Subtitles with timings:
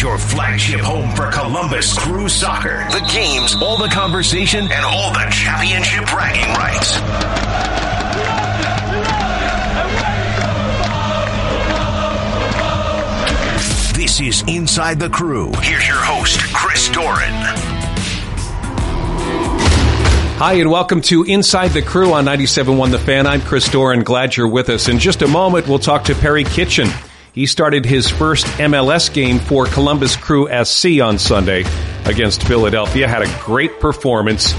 [0.00, 2.86] your flagship home for Columbus Crew Soccer.
[2.90, 6.96] The games, all the conversation, and all the championship bragging rights.
[13.94, 15.52] This is Inside the Crew.
[15.60, 17.32] Here's your host, Chris Doran.
[20.38, 23.26] Hi, and welcome to Inside the Crew on 97.1 The Fan.
[23.26, 24.02] I'm Chris Doran.
[24.02, 24.88] Glad you're with us.
[24.88, 26.88] In just a moment, we'll talk to Perry Kitchen.
[27.32, 31.64] He started his first MLS game for Columbus Crew SC on Sunday
[32.04, 33.06] against Philadelphia.
[33.06, 34.52] Had a great performance,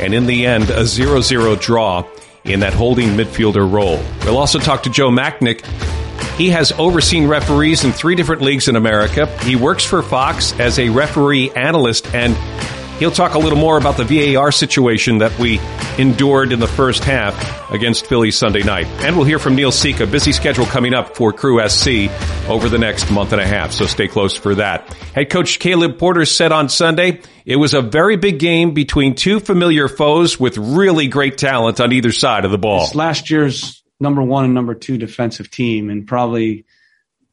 [0.00, 2.04] and in the end, a 0-0 draw
[2.44, 4.02] in that holding midfielder role.
[4.24, 5.64] We'll also talk to Joe Machnik.
[6.36, 9.26] He has overseen referees in three different leagues in America.
[9.44, 12.36] He works for Fox as a referee analyst, and
[12.98, 15.60] he'll talk a little more about the VAR situation that we
[15.98, 18.86] endured in the first half against Philly Sunday night.
[19.02, 20.06] And we'll hear from Neil Sika.
[20.06, 22.10] Busy schedule coming up for Crew SC
[22.48, 24.92] over the next month and a half, so stay close for that.
[25.14, 29.40] Head coach Caleb Porter said on Sunday, it was a very big game between two
[29.40, 32.84] familiar foes with really great talent on either side of the ball.
[32.84, 36.66] It's last year's number one and number two defensive team, and probably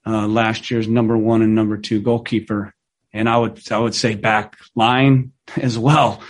[0.05, 2.73] uh, last year's number one and number two goalkeeper.
[3.11, 6.21] And I would I would say back line as well.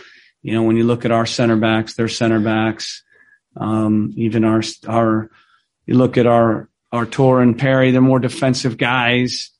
[0.41, 3.03] You know, when you look at our center backs, their center backs,
[3.55, 5.29] um, even our our
[5.85, 9.51] you look at our Artur and Perry, they're more defensive guys.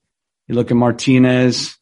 [0.48, 1.78] You look at Martinez,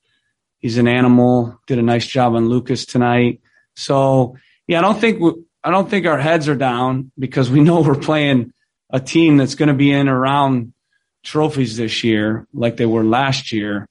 [0.59, 1.59] he's an animal.
[1.67, 3.41] Did a nice job on Lucas tonight.
[3.75, 7.61] So yeah, I don't think we, I don't think our heads are down because we
[7.61, 8.53] know we're playing
[8.89, 10.73] a team that's going to be in around
[11.23, 13.88] trophies this year, like they were last year,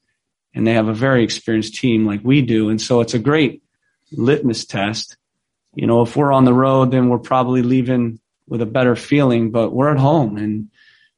[0.54, 3.62] and they have a very experienced team like we do, and so it's a great
[4.12, 5.16] litmus test.
[5.74, 9.50] You know, if we're on the road, then we're probably leaving with a better feeling,
[9.50, 10.68] but we're at home and,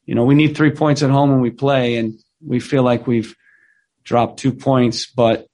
[0.05, 3.07] you know, we need three points at home when we play and we feel like
[3.07, 3.35] we've
[4.05, 5.47] dropped two points, but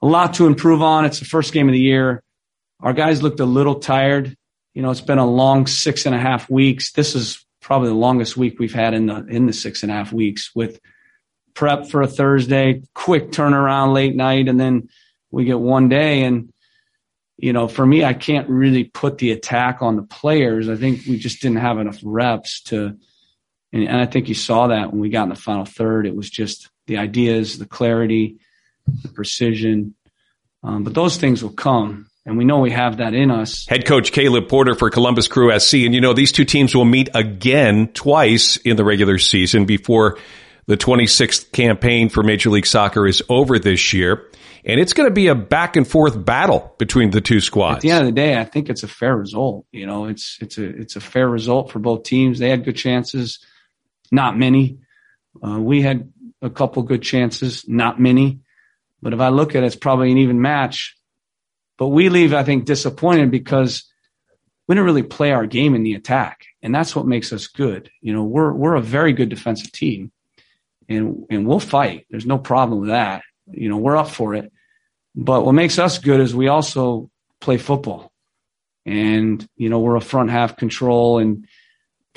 [0.00, 1.04] a lot to improve on.
[1.04, 2.22] It's the first game of the year.
[2.80, 4.36] Our guys looked a little tired.
[4.74, 6.92] You know, it's been a long six and a half weeks.
[6.92, 9.94] This is probably the longest week we've had in the, in the six and a
[9.94, 10.80] half weeks with
[11.54, 14.88] prep for a Thursday, quick turnaround late night, and then
[15.30, 16.51] we get one day and
[17.42, 20.68] you know, for me, I can't really put the attack on the players.
[20.68, 22.96] I think we just didn't have enough reps to,
[23.72, 26.06] and, and I think you saw that when we got in the final third.
[26.06, 28.36] It was just the ideas, the clarity,
[28.86, 29.96] the precision.
[30.62, 32.08] Um, but those things will come.
[32.24, 33.66] And we know we have that in us.
[33.66, 35.74] Head coach Caleb Porter for Columbus Crew SC.
[35.74, 40.16] And you know, these two teams will meet again twice in the regular season before
[40.66, 44.28] the 26th campaign for Major League Soccer is over this year
[44.64, 47.76] and it's going to be a back and forth battle between the two squads.
[47.76, 49.66] At the end of the day, I think it's a fair result.
[49.72, 52.38] You know, it's it's a it's a fair result for both teams.
[52.38, 53.40] They had good chances,
[54.10, 54.78] not many.
[55.44, 58.40] Uh, we had a couple good chances, not many.
[59.00, 60.96] But if I look at it, it's probably an even match.
[61.76, 63.84] But we leave, I think, disappointed because
[64.68, 67.90] we didn't really play our game in the attack, and that's what makes us good.
[68.00, 70.12] You know, we're we're a very good defensive team,
[70.88, 72.06] and and we'll fight.
[72.10, 74.52] There's no problem with that you know, we're up for it.
[75.14, 77.10] But what makes us good is we also
[77.40, 78.12] play football.
[78.84, 81.46] And, you know, we're a front half control and,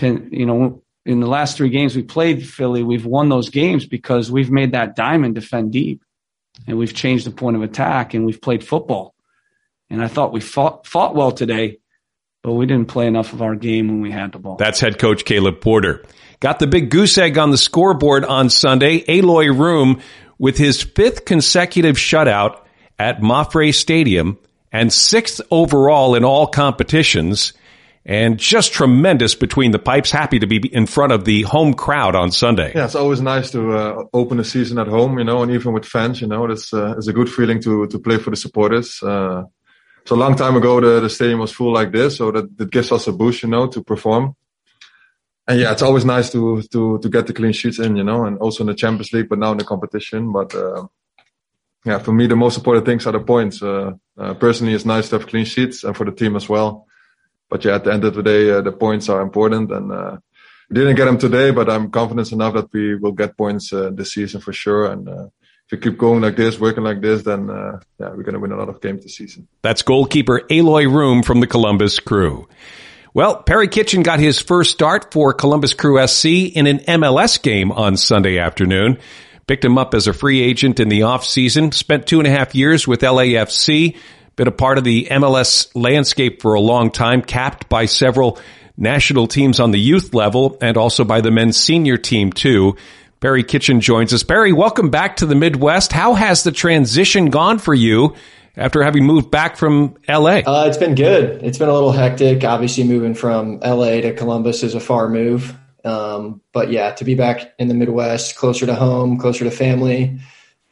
[0.02, 4.32] you know, in the last three games we played Philly, we've won those games because
[4.32, 6.02] we've made that diamond defend deep
[6.66, 9.14] and we've changed the point of attack and we've played football.
[9.90, 11.78] And I thought we fought, fought well today,
[12.42, 14.56] but we didn't play enough of our game when we had the ball.
[14.56, 16.04] That's head coach Caleb Porter.
[16.46, 19.04] Got the big goose egg on the scoreboard on Sunday.
[19.10, 20.00] Eloy Room
[20.38, 22.60] with his fifth consecutive shutout
[23.00, 24.38] at Mapfre Stadium
[24.72, 27.54] and sixth overall in all competitions
[28.06, 30.12] and just tremendous between the pipes.
[30.12, 32.74] Happy to be in front of the home crowd on Sunday.
[32.76, 35.74] Yeah, it's always nice to uh, open the season at home, you know, and even
[35.74, 38.36] with fans, you know, it's, uh, it's a good feeling to, to play for the
[38.36, 39.02] supporters.
[39.02, 39.46] Uh,
[40.06, 42.70] so a long time ago, the, the stadium was full like this, so that, that
[42.70, 44.36] gives us a boost, you know, to perform
[45.48, 48.26] and yeah, it's always nice to to to get the clean sheets in, you know,
[48.26, 50.32] and also in the Champions League, but now in the competition.
[50.32, 50.88] But uh,
[51.86, 53.62] yeah, for me, the most important things are the points.
[53.62, 56.88] Uh, uh, personally, it's nice to have clean sheets, and for the team as well.
[57.50, 60.18] But yeah, at the end of the day, uh, the points are important, and uh,
[60.70, 63.92] we didn't get them today, but I'm confident enough that we will get points uh,
[63.94, 64.92] this season for sure.
[64.92, 65.08] And
[65.68, 68.40] if you keep going like this, working like this, then uh, yeah, we're going to
[68.40, 69.48] win a lot of games this season.
[69.64, 72.48] That's goalkeeper Eloy Room from the Columbus Crew.
[73.16, 77.72] Well, Perry Kitchen got his first start for Columbus Crew SC in an MLS game
[77.72, 78.98] on Sunday afternoon.
[79.48, 82.54] Picked him up as a free agent in the offseason, spent two and a half
[82.54, 83.96] years with LAFC,
[84.36, 88.38] been a part of the MLS landscape for a long time, capped by several
[88.76, 92.76] national teams on the youth level and also by the men's senior team too.
[93.22, 94.24] Perry Kitchen joins us.
[94.24, 95.94] Perry, welcome back to the Midwest.
[95.94, 98.14] How has the transition gone for you
[98.58, 100.40] after having moved back from LA?
[100.46, 101.44] Uh, it's been good.
[101.44, 102.44] It's been a little hectic.
[102.44, 105.58] Obviously, moving from LA to Columbus is a far move.
[105.84, 110.20] Um, but yeah, to be back in the Midwest, closer to home, closer to family.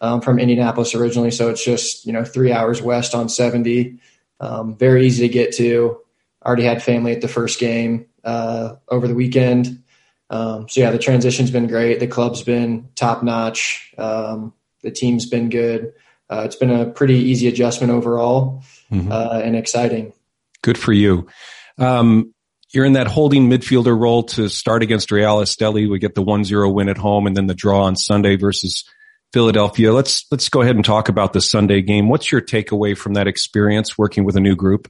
[0.02, 4.00] Um, from Indianapolis originally, so it's just you know three hours west on 70.
[4.42, 5.98] Um, very easy to get to.
[6.46, 9.82] Already had family at the first game uh, over the weekend.
[10.30, 12.00] Um, so yeah, the transition's been great.
[12.00, 13.94] The club's been top notch.
[13.98, 15.94] Um, the team's been good.
[16.30, 19.12] Uh, it's been a pretty easy adjustment overall mm-hmm.
[19.12, 20.14] uh, and exciting.
[20.62, 21.28] Good for you.
[21.78, 22.34] Um,
[22.74, 25.90] you're in that holding midfielder role to start against Real Estelí.
[25.90, 28.84] We get the 1-0 win at home and then the draw on Sunday versus
[29.32, 29.94] Philadelphia.
[29.94, 32.08] Let's let's go ahead and talk about the Sunday game.
[32.08, 34.90] What's your takeaway from that experience working with a new group?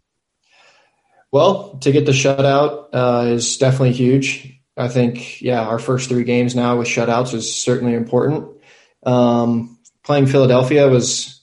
[1.31, 4.59] Well, to get the shutout uh, is definitely huge.
[4.77, 8.49] I think, yeah, our first three games now with shutouts is certainly important.
[9.03, 9.72] Um,
[10.03, 11.41] playing Philadelphia was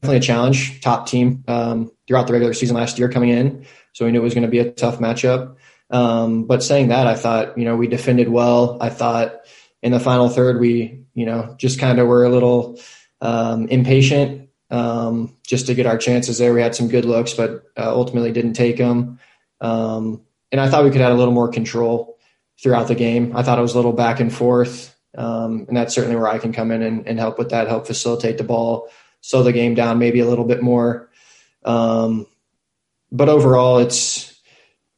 [0.00, 0.80] definitely a challenge.
[0.80, 4.24] Top team um, throughout the regular season last year coming in, so we knew it
[4.24, 5.56] was going to be a tough matchup.
[5.90, 8.78] Um, but saying that, I thought you know we defended well.
[8.80, 9.40] I thought
[9.82, 12.78] in the final third we you know just kind of were a little
[13.20, 16.52] um, impatient um, just to get our chances there.
[16.52, 19.18] We had some good looks, but uh, ultimately didn't take them.
[19.60, 20.22] Um,
[20.52, 22.18] and I thought we could add a little more control
[22.62, 23.36] throughout the game.
[23.36, 26.38] I thought it was a little back and forth, um, and that's certainly where I
[26.38, 28.88] can come in and, and, help with that, help facilitate the ball,
[29.20, 31.10] slow the game down maybe a little bit more.
[31.64, 32.26] Um,
[33.10, 34.38] but overall, it's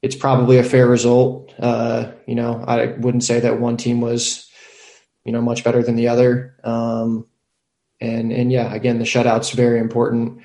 [0.02, 1.52] it's probably a fair result.
[1.58, 4.50] Uh, you know, I wouldn't say that one team was
[5.24, 6.56] you know much better than the other.
[6.64, 7.26] Um,
[8.00, 10.42] and and yeah, again, the shutout's very important.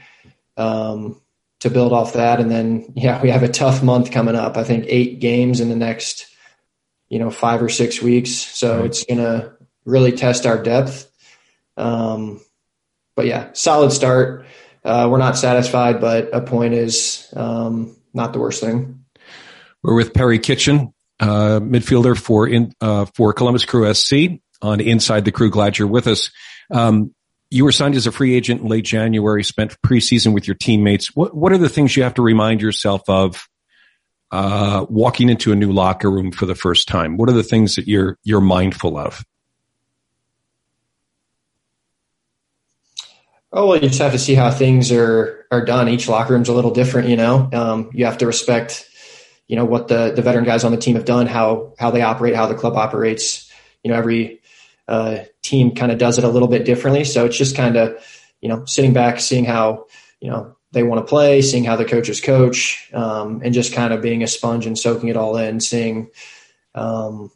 [0.57, 1.21] Um,
[1.65, 2.39] to build off that.
[2.39, 4.55] And then, yeah, we have a tough month coming up.
[4.55, 6.27] I think eight games in the next,
[7.09, 8.29] you know, five or six weeks.
[8.31, 8.85] So right.
[8.85, 9.54] it's going to
[9.85, 11.09] really test our depth.
[11.77, 12.41] Um,
[13.15, 14.45] but yeah, solid start.
[14.83, 19.05] Uh, we're not satisfied, but a point is um, not the worst thing.
[19.81, 25.25] We're with Perry Kitchen, uh, midfielder for in uh, for Columbus Crew SC on Inside
[25.25, 25.49] the Crew.
[25.49, 26.31] Glad you're with us.
[26.71, 27.13] Um,
[27.49, 31.15] you were signed as a free agent in late January, spent preseason with your teammates.
[31.15, 33.47] What, what are the things you have to remind yourself of
[34.31, 37.17] uh, walking into a new locker room for the first time?
[37.17, 39.23] What are the things that you're you're mindful of?
[43.57, 45.87] Oh well, you just have to see how things are are done.
[45.87, 47.49] Each locker room's a little different, you know.
[47.53, 48.85] Um, you have to respect,
[49.47, 52.01] you know, what the the veteran guys on the team have done, how how they
[52.01, 53.49] operate, how the club operates.
[53.81, 54.41] You know, every
[54.89, 57.05] uh, team kind of does it a little bit differently.
[57.05, 58.05] So it's just kind of,
[58.41, 59.85] you know, sitting back, seeing how,
[60.19, 63.93] you know, they want to play, seeing how the coaches coach, um, and just kind
[63.93, 66.09] of being a sponge and soaking it all in, seeing,
[66.73, 67.31] um,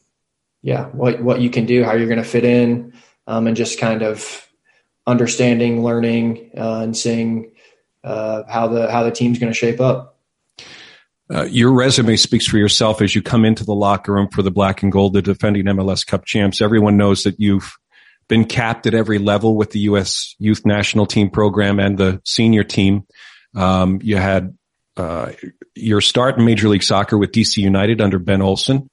[0.62, 2.94] yeah, what, what you can do, how you're going to fit in,
[3.25, 4.49] um, and just kind of
[5.09, 7.51] understanding, learning, uh, and seeing,
[8.03, 10.17] uh, how the, how the team's going to shape up.
[11.31, 14.50] Uh, your resume speaks for yourself as you come into the locker room for the
[14.50, 16.61] black and gold, the defending MLS Cup champs.
[16.61, 17.77] Everyone knows that you've
[18.27, 20.35] been capped at every level with the U.S.
[20.39, 23.06] Youth National Team program and the senior team.
[23.56, 24.57] Um, you had
[24.97, 25.31] uh,
[25.75, 28.89] your start in Major League Soccer with DC United under Ben Olsen.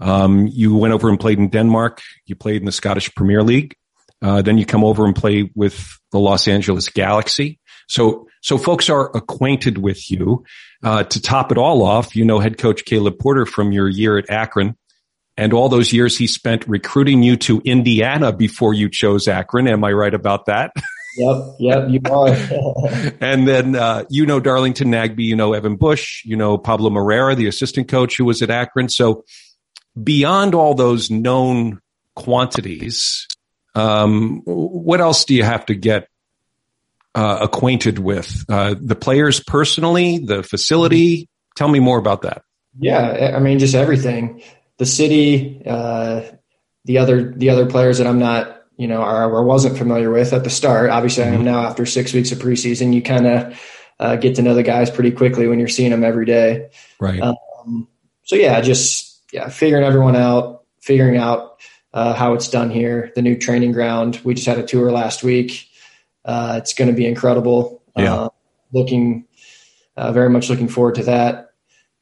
[0.00, 2.00] Um, you went over and played in Denmark.
[2.26, 3.76] You played in the Scottish Premier League.
[4.20, 7.60] Uh, then you come over and play with the Los Angeles Galaxy.
[7.88, 10.44] So, so folks are acquainted with you.
[10.82, 14.18] Uh, to top it all off, you know head coach Caleb Porter from your year
[14.18, 14.76] at Akron
[15.38, 19.68] and all those years he spent recruiting you to Indiana before you chose Akron.
[19.68, 20.72] Am I right about that?
[21.16, 22.28] Yep, yep, you are.
[23.20, 27.34] and then uh, you know Darlington Nagbe, you know Evan Bush, you know Pablo Moreira,
[27.34, 28.88] the assistant coach who was at Akron.
[28.88, 29.24] So
[30.00, 31.80] beyond all those known
[32.14, 33.26] quantities,
[33.78, 36.08] um, what else do you have to get
[37.14, 38.44] uh, acquainted with?
[38.48, 41.28] Uh, the players personally, the facility?
[41.56, 42.42] Tell me more about that.
[42.78, 44.42] Yeah, I mean, just everything.
[44.78, 46.22] The city, uh,
[46.84, 50.44] the other the other players that I'm not, you know, or, wasn't familiar with at
[50.44, 50.90] the start.
[50.90, 51.32] Obviously, mm-hmm.
[51.32, 52.94] I am now after six weeks of preseason.
[52.94, 53.60] You kind of
[53.98, 56.70] uh, get to know the guys pretty quickly when you're seeing them every day.
[57.00, 57.20] Right.
[57.20, 57.88] Um,
[58.24, 61.60] so yeah, just yeah, figuring everyone out, figuring out
[61.92, 63.12] uh, how it's done here.
[63.14, 64.20] The new training ground.
[64.24, 65.68] We just had a tour last week.
[66.24, 67.82] Uh, it's going to be incredible.
[67.96, 68.14] Yeah.
[68.14, 68.28] Uh,
[68.72, 69.26] looking
[69.96, 71.52] uh, very much looking forward to that.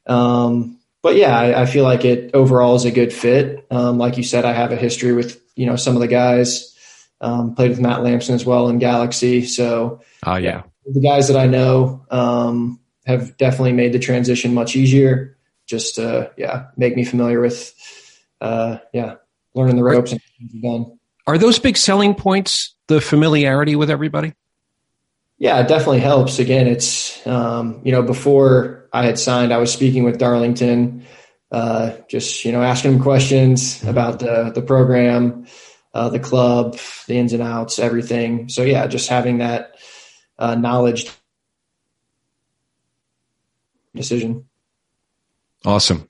[0.06, 3.66] Um, but yeah, I, I, feel like it overall is a good fit.
[3.70, 6.72] Um, like you said, I have a history with you know some of the guys.
[7.20, 9.46] Um, played with Matt Lampson as well in Galaxy.
[9.46, 14.76] So, oh yeah, the guys that I know um, have definitely made the transition much
[14.76, 15.38] easier.
[15.66, 17.74] Just uh, yeah, make me familiar with
[18.40, 19.16] uh, yeah
[19.56, 20.98] learning the ropes are, and done.
[21.26, 22.74] Are those big selling points?
[22.88, 24.32] The familiarity with everybody.
[25.38, 26.38] Yeah, it definitely helps.
[26.38, 31.04] Again, it's um, you know before I had signed, I was speaking with Darlington,
[31.50, 35.46] uh, just you know asking him questions about the the program,
[35.92, 38.48] uh, the club, the ins and outs, everything.
[38.48, 39.74] So yeah, just having that
[40.38, 41.10] uh, knowledge
[43.96, 44.46] decision.
[45.64, 46.08] Awesome.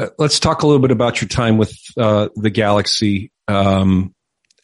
[0.00, 3.30] Uh, let's talk a little bit about your time with uh, the Galaxy.
[3.48, 4.14] Um,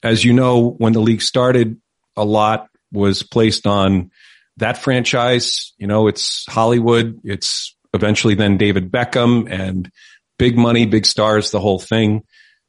[0.03, 1.79] as you know, when the league started,
[2.17, 4.13] a lot was placed on
[4.57, 5.75] that franchise.
[5.77, 7.21] You know, it's Hollywood.
[7.23, 9.91] It's eventually then David Beckham and
[10.39, 12.23] big money, big stars, the whole thing.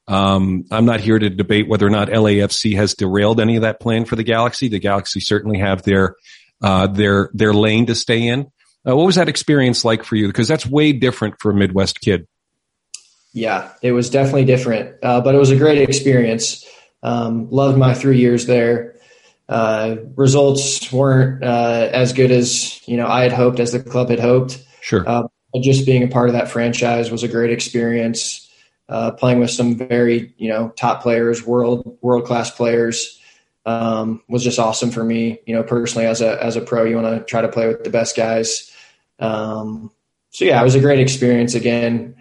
[0.10, 3.80] Um, I'm not here to debate whether or not LAFC has derailed any of that
[3.80, 4.68] plan for the Galaxy.
[4.68, 6.16] The Galaxy certainly have their
[6.62, 8.52] uh, their their lane to stay in.
[8.86, 10.28] Uh, what was that experience like for you?
[10.28, 12.28] Because that's way different for a Midwest kid.
[13.38, 16.66] Yeah, it was definitely different, uh, but it was a great experience.
[17.04, 18.96] Um, loved my three years there.
[19.48, 24.10] Uh, results weren't uh, as good as you know I had hoped, as the club
[24.10, 24.66] had hoped.
[24.82, 25.08] Sure.
[25.08, 25.28] Uh,
[25.62, 28.52] just being a part of that franchise was a great experience.
[28.90, 33.22] Uh, playing with some very you know top players, world world class players,
[33.68, 35.40] um, was just awesome for me.
[35.46, 37.84] You know, personally as a as a pro, you want to try to play with
[37.84, 38.72] the best guys.
[39.20, 39.92] Um,
[40.32, 42.16] so yeah, it was a great experience again.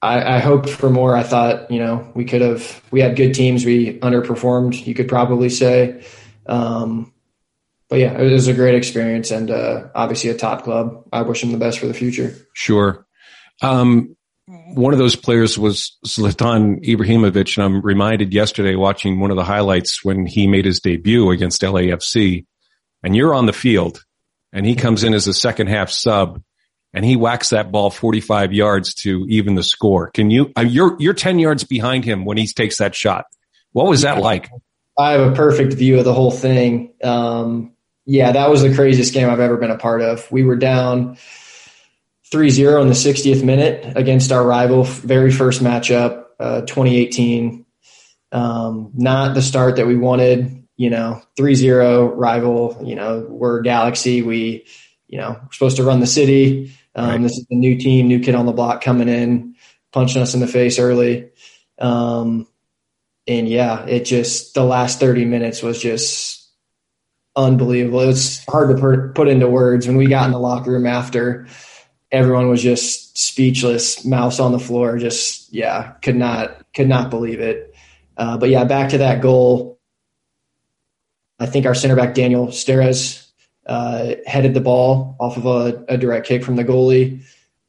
[0.00, 1.16] I, I, hoped for more.
[1.16, 3.64] I thought, you know, we could have, we had good teams.
[3.64, 6.04] We underperformed, you could probably say.
[6.46, 7.12] Um,
[7.88, 11.04] but yeah, it was a great experience and uh, obviously a top club.
[11.12, 12.36] I wish him the best for the future.
[12.54, 13.06] Sure.
[13.62, 19.36] Um, one of those players was Zlatan Ibrahimovic, and I'm reminded yesterday watching one of
[19.36, 22.46] the highlights when he made his debut against LAFC,
[23.02, 24.04] and you're on the field,
[24.52, 26.42] and he comes in as a second half sub,
[26.94, 30.10] and he whacks that ball 45 yards to even the score.
[30.10, 33.26] Can you, uh, you're, you're 10 yards behind him when he takes that shot.
[33.72, 34.50] What was that like?
[34.98, 36.94] I have a perfect view of the whole thing.
[37.04, 40.30] Um, yeah, that was the craziest game I've ever been a part of.
[40.32, 41.16] We were down
[42.32, 47.64] 3-0 in the 60th minute against our rival, very first matchup, uh, 2018.
[48.32, 54.22] Um, not the start that we wanted, you know, 3-0 rival, you know, we're Galaxy.
[54.22, 54.66] We,
[55.06, 56.72] you know, we're supposed to run the city.
[56.94, 57.22] Um, right.
[57.22, 59.54] This is a new team, new kid on the block coming in,
[59.92, 61.30] punching us in the face early.
[61.78, 62.46] Um,
[63.26, 66.50] and yeah, it just, the last 30 minutes was just
[67.36, 68.00] unbelievable.
[68.00, 71.46] It's hard to put into words when we got in the locker room after
[72.10, 74.98] everyone was just speechless, mouse on the floor.
[74.98, 77.74] Just, yeah, could not, could not believe it.
[78.16, 79.78] Uh, but yeah, back to that goal.
[81.38, 83.27] I think our center back, Daniel Steres,
[83.68, 87.22] uh, headed the ball off of a, a direct kick from the goalie.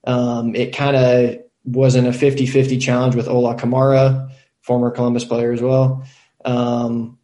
[0.05, 5.51] Um, it kind of wasn't a 50 50 challenge with Ola Kamara, former Columbus player
[5.51, 6.05] as well.
[6.45, 7.19] Um,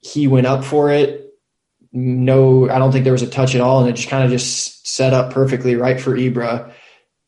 [0.00, 1.26] he went up for it.
[1.92, 4.30] No, I don't think there was a touch at all, and it just kind of
[4.30, 6.72] just set up perfectly right for Ibra.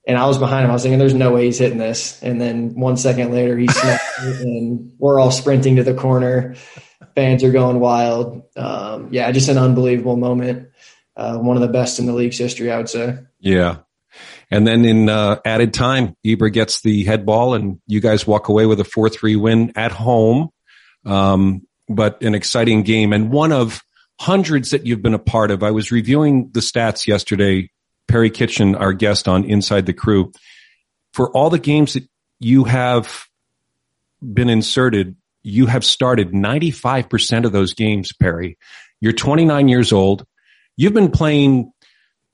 [0.06, 0.70] And I was behind him.
[0.70, 3.66] I was thinking, "There's no way he's hitting this." And then one second later, he
[3.70, 6.56] snapped and we're all sprinting to the corner
[7.20, 8.42] fans are going wild.
[8.56, 10.70] Um, yeah, just an unbelievable moment.
[11.14, 13.18] Uh, one of the best in the league's history, I would say.
[13.38, 13.78] Yeah.
[14.50, 18.48] And then in uh, added time, Ibra gets the head ball, and you guys walk
[18.48, 20.48] away with a 4 3 win at home.
[21.04, 23.82] Um, but an exciting game and one of
[24.18, 25.62] hundreds that you've been a part of.
[25.62, 27.70] I was reviewing the stats yesterday.
[28.06, 30.32] Perry Kitchen, our guest on Inside the Crew,
[31.12, 32.08] for all the games that
[32.38, 33.26] you have
[34.22, 38.58] been inserted, you have started 95% of those games, Perry.
[39.00, 40.26] You're 29 years old.
[40.76, 41.72] You've been playing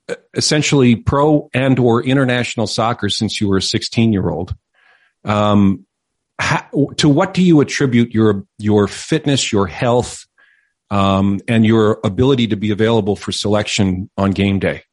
[0.09, 4.55] uh, essentially pro and or international soccer since you were a 16 year old.
[5.23, 5.85] Um,
[6.39, 10.27] how, to what do you attribute your your fitness, your health,
[10.91, 14.83] um, and your ability to be available for selection on game day?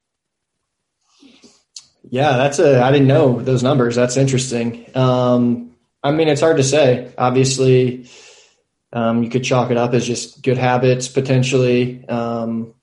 [2.08, 2.82] Yeah, that's a.
[2.82, 3.94] I didn't know those numbers.
[3.94, 4.86] That's interesting.
[4.94, 5.73] Um,
[6.04, 7.10] I mean, it's hard to say.
[7.16, 8.06] Obviously,
[8.92, 12.06] um, you could chalk it up as just good habits potentially.
[12.06, 12.74] Um,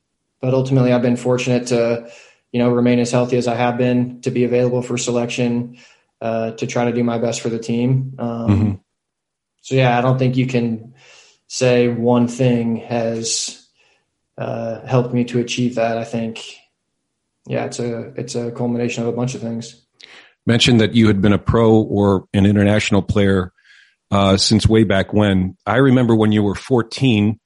[0.41, 2.11] but ultimately, I've been fortunate to,
[2.51, 5.77] you know, remain as healthy as I have been, to be available for selection,
[6.19, 8.15] uh, to try to do my best for the team.
[8.17, 8.73] Um, mm-hmm.
[9.61, 10.95] So yeah, I don't think you can
[11.45, 13.67] say one thing has
[14.35, 15.99] uh, helped me to achieve that.
[15.99, 16.43] I think,
[17.45, 19.80] yeah, it's a it's a culmination of a bunch of things
[20.45, 23.51] mentioned that you had been a pro or an international player
[24.10, 25.55] uh, since way back when.
[25.65, 27.39] I remember when you were 14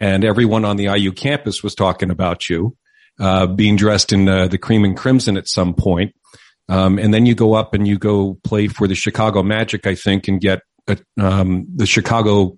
[0.00, 2.76] and everyone on the IU campus was talking about you,
[3.20, 6.14] uh, being dressed in uh, the cream and crimson at some point.
[6.68, 9.94] Um, and then you go up and you go play for the Chicago Magic, I
[9.94, 10.60] think, and get
[11.18, 12.56] um, the Chicago,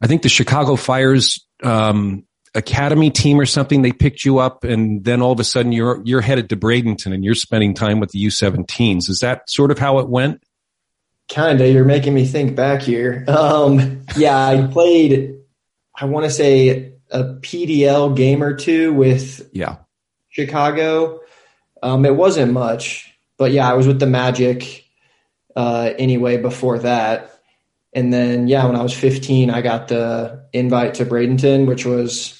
[0.00, 2.24] I think the Chicago Fires um,
[2.56, 3.82] academy team or something.
[3.82, 7.12] They picked you up, and then all of a sudden you're you're headed to Bradenton
[7.12, 9.08] and you're spending time with the U17s.
[9.08, 10.42] Is that sort of how it went?
[11.28, 11.68] Kinda.
[11.68, 13.24] You're making me think back here.
[13.28, 15.38] Um, yeah, I played.
[15.94, 19.76] I want to say a PDL game or two with yeah
[20.28, 21.20] Chicago.
[21.82, 24.86] Um, it wasn't much, but yeah, I was with the Magic
[25.54, 27.32] uh, anyway before that.
[27.92, 32.35] And then, yeah, when I was 15, I got the invite to Bradenton, which was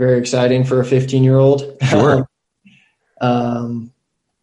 [0.00, 1.76] very exciting for a 15 year old.
[1.84, 2.28] Sure.
[3.20, 3.92] um,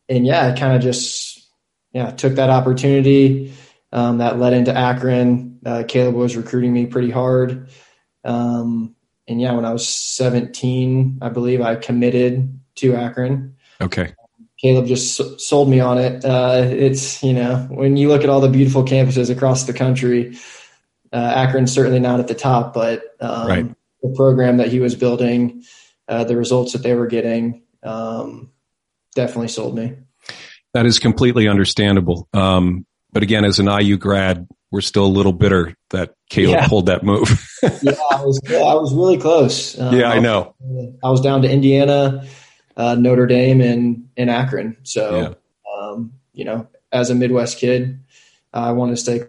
[0.07, 1.45] and yeah, I kind of just,
[1.91, 3.53] yeah, took that opportunity.
[3.91, 5.59] Um, that led into Akron.
[5.65, 7.69] Uh, Caleb was recruiting me pretty hard.
[8.23, 8.95] Um,
[9.27, 13.55] and yeah, when I was 17, I believe I committed to Akron.
[13.81, 14.13] Okay.
[14.59, 16.25] Caleb just sold me on it.
[16.25, 20.35] Uh, it's you know when you look at all the beautiful campuses across the country,
[21.13, 23.75] uh, Akron's certainly not at the top, but um, right.
[24.01, 25.63] The program that he was building,
[26.07, 28.51] uh, the results that they were getting, um,
[29.15, 29.95] definitely sold me.
[30.73, 32.27] That is completely understandable.
[32.33, 36.67] Um, but again, as an IU grad, we're still a little bitter that Caleb yeah.
[36.67, 37.29] pulled that move.
[37.63, 39.77] yeah, I was, I was really close.
[39.77, 40.55] yeah, I know.
[41.03, 42.27] I was down to Indiana
[42.77, 44.77] uh, Notre Dame and in Akron.
[44.83, 45.77] So, yeah.
[45.77, 47.99] um, you know, as a Midwest kid,
[48.53, 49.21] I wanted to stay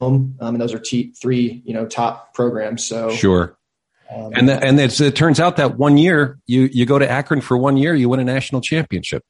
[0.00, 2.84] um, and those are t- three, you know, top programs.
[2.84, 3.56] So sure.
[4.14, 7.40] Um, and the, and it turns out that one year you you go to Akron
[7.40, 9.24] for one year, you win a national championship.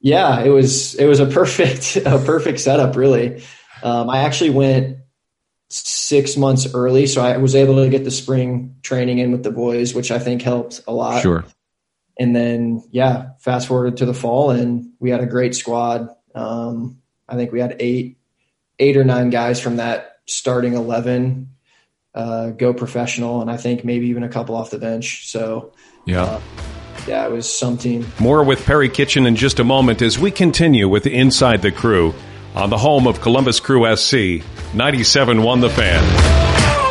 [0.00, 3.44] Yeah, it was it was a perfect a perfect setup, really.
[3.82, 4.98] Um, I actually went
[5.68, 9.50] six months early, so I was able to get the spring training in with the
[9.50, 11.22] boys, which I think helped a lot.
[11.22, 11.44] Sure
[12.18, 16.08] and then yeah, fast forward to the fall, and we had a great squad.
[16.34, 18.18] Um, I think we had eight,
[18.82, 21.50] eight or nine guys from that starting eleven
[22.14, 25.28] uh, go professional, and I think maybe even a couple off the bench.
[25.28, 25.72] So
[26.04, 26.24] yeah.
[26.24, 26.40] Uh,
[27.08, 28.06] yeah, it was some team.
[28.20, 32.14] More with Perry Kitchen in just a moment as we continue with Inside the Crew
[32.54, 36.81] on the home of Columbus Crew SC, 97.1 The Fan.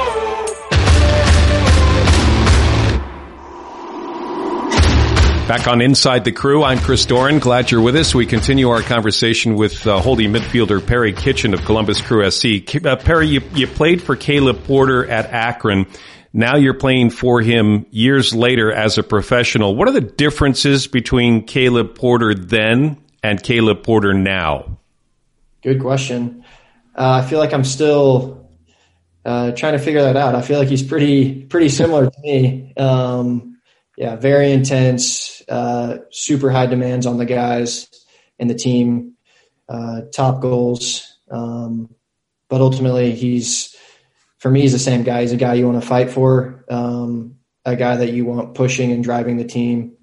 [5.51, 7.39] Back on Inside the Crew, I'm Chris Doran.
[7.39, 8.15] Glad you're with us.
[8.15, 12.73] We continue our conversation with uh, holding midfielder Perry Kitchen of Columbus Crew SC.
[12.85, 15.87] Uh, Perry, you, you played for Caleb Porter at Akron.
[16.31, 19.75] Now you're playing for him years later as a professional.
[19.75, 24.77] What are the differences between Caleb Porter then and Caleb Porter now?
[25.63, 26.45] Good question.
[26.95, 28.49] Uh, I feel like I'm still
[29.25, 30.33] uh, trying to figure that out.
[30.33, 32.73] I feel like he's pretty pretty similar to me.
[32.77, 33.50] Um,
[34.01, 37.87] yeah, very intense, uh, super high demands on the guys
[38.39, 39.13] and the team,
[39.69, 41.19] uh, top goals.
[41.29, 41.93] Um,
[42.49, 43.75] but ultimately, he's
[44.39, 45.21] for me, he's the same guy.
[45.21, 48.91] He's a guy you want to fight for, um, a guy that you want pushing
[48.91, 49.97] and driving the team.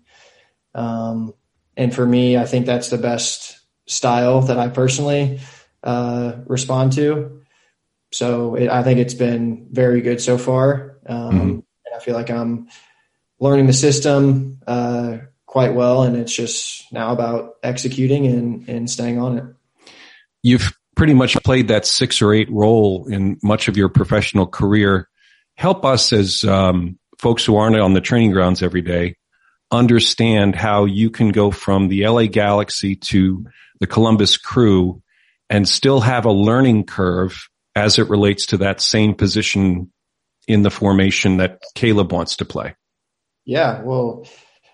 [0.76, 1.34] Um,
[1.76, 3.58] and for me, I think that's the best
[3.88, 5.40] style that I personally
[5.82, 7.42] uh, respond to.
[8.12, 10.98] So it, I think it's been very good so far.
[11.04, 11.48] Um, mm-hmm.
[11.48, 12.68] And I feel like I'm
[13.40, 19.18] learning the system uh, quite well, and it's just now about executing and, and staying
[19.18, 19.44] on it.
[20.42, 25.08] You've pretty much played that six or eight role in much of your professional career.
[25.56, 29.16] Help us as um, folks who aren't on the training grounds every day
[29.70, 33.46] understand how you can go from the LA Galaxy to
[33.80, 35.02] the Columbus Crew
[35.50, 39.92] and still have a learning curve as it relates to that same position
[40.46, 42.74] in the formation that Caleb wants to play.
[43.48, 44.26] Yeah, well,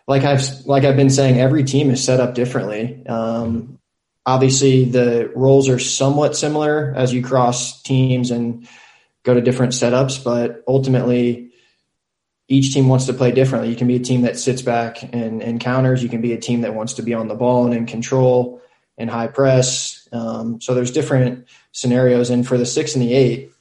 [0.09, 3.07] like I've like I've been saying, every team is set up differently.
[3.07, 3.79] Um,
[4.27, 8.69] obviously, the roles are somewhat similar as you cross teams and
[9.23, 11.53] go to different setups, but ultimately,
[12.49, 13.71] each team wants to play differently.
[13.71, 16.03] You can be a team that sits back and, and counters.
[16.03, 18.61] You can be a team that wants to be on the ball and in control
[18.99, 20.09] and high press.
[20.11, 22.29] Um, so there's different scenarios.
[22.29, 23.54] And for the six and the eight,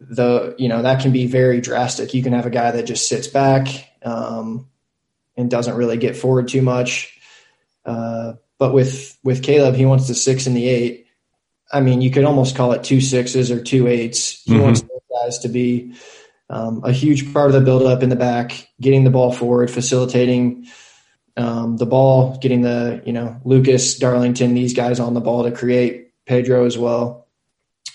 [0.00, 2.14] the you know that can be very drastic.
[2.14, 3.68] You can have a guy that just sits back
[4.02, 4.68] um,
[5.36, 7.18] and doesn't really get forward too much.
[7.84, 11.06] Uh, but with with Caleb, he wants the six and the eight.
[11.72, 14.42] I mean, you could almost call it two sixes or two eights.
[14.42, 14.62] He mm-hmm.
[14.62, 15.94] wants those guys to be
[16.48, 20.66] um, a huge part of the buildup in the back, getting the ball forward, facilitating
[21.36, 25.52] um, the ball, getting the you know Lucas Darlington, these guys on the ball to
[25.52, 27.28] create Pedro as well.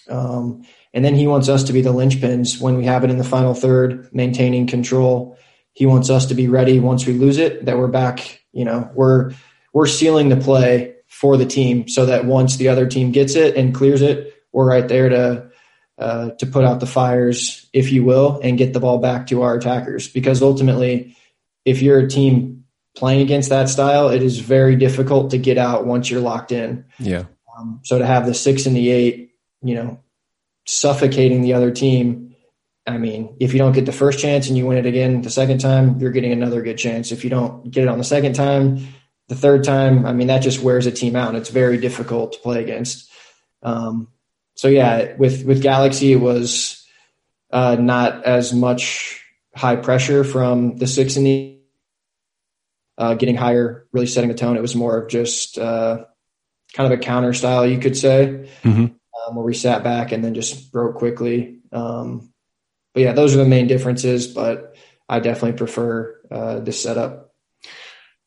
[0.08, 3.19] Um, and then he wants us to be the linchpins when we have it in
[3.19, 5.38] the final third, maintaining control
[5.75, 8.89] he wants us to be ready once we lose it, that we're back, you know,
[8.95, 9.34] we're
[9.73, 13.55] we're sealing the play for the team so that once the other team gets it
[13.58, 15.51] and clears it, we're right there to
[15.97, 19.41] uh, to put out the fires, if you will, and get the ball back to
[19.41, 20.08] our attackers.
[20.08, 21.17] Because ultimately,
[21.65, 22.63] if you're a team
[22.95, 26.86] playing against that style, it is very difficult to get out once you're locked in.
[26.99, 27.25] Yeah.
[27.58, 29.31] Um, so to have the six and the eight,
[29.62, 29.99] you know,
[30.65, 32.36] suffocating the other team.
[32.88, 35.30] I mean, if you don't get the first chance and you win it again the
[35.30, 37.12] second time, you're getting another good chance.
[37.12, 38.88] If you don't get it on the second time,
[39.28, 42.34] the third time, I mean, that just wears a team out and it's very difficult
[42.34, 43.10] to play against.
[43.63, 44.10] Um,
[44.54, 46.86] so yeah, with, with Galaxy, it was,
[47.51, 49.23] uh, not as much
[49.56, 51.60] high pressure from the six and the,
[52.97, 54.58] uh, getting higher, really setting the tone.
[54.58, 56.06] It was more of just, uh,
[56.73, 58.88] kind of a counter style, you could say, mm-hmm.
[59.27, 61.59] Um, where we sat back and then just broke quickly.
[61.71, 62.31] Um,
[62.93, 64.75] but yeah, those are the main differences, but
[65.09, 67.33] I definitely prefer, uh, this setup.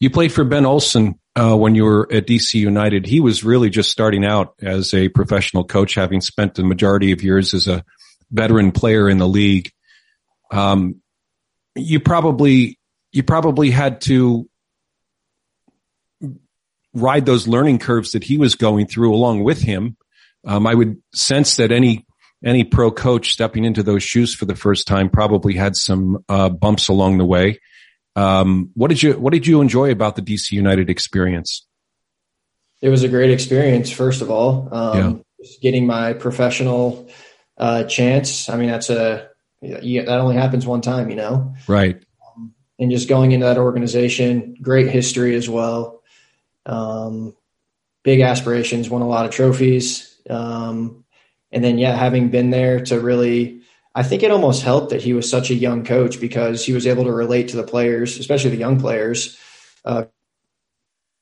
[0.01, 3.07] You played for Ben Olsen uh, when you were at DC United.
[3.07, 7.23] He was really just starting out as a professional coach, having spent the majority of
[7.23, 7.85] years as a
[8.31, 9.73] veteran player in the league.
[10.51, 11.01] Um,
[11.75, 12.79] you probably
[13.13, 14.49] you probably had to
[16.95, 19.97] ride those learning curves that he was going through along with him.
[20.47, 22.07] Um, I would sense that any
[22.45, 26.49] any pro coach stepping into those shoes for the first time probably had some uh,
[26.49, 27.61] bumps along the way.
[28.17, 31.67] Um, what did you What did you enjoy about the DC United experience?
[32.81, 33.91] It was a great experience.
[33.91, 35.49] First of all, um, yeah.
[35.61, 37.11] getting my professional
[37.57, 38.49] uh, chance.
[38.49, 39.29] I mean, that's a
[39.61, 41.55] that only happens one time, you know.
[41.67, 42.03] Right.
[42.27, 46.03] Um, and just going into that organization, great history as well.
[46.67, 47.35] Um,
[48.05, 50.08] big aspirations, won a lot of trophies.
[50.29, 51.05] Um,
[51.51, 53.59] and then, yeah, having been there to really
[53.99, 56.87] I think it almost helped that he was such a young coach because he was
[56.87, 59.37] able to relate to the players, especially the young players,
[59.85, 60.05] uh,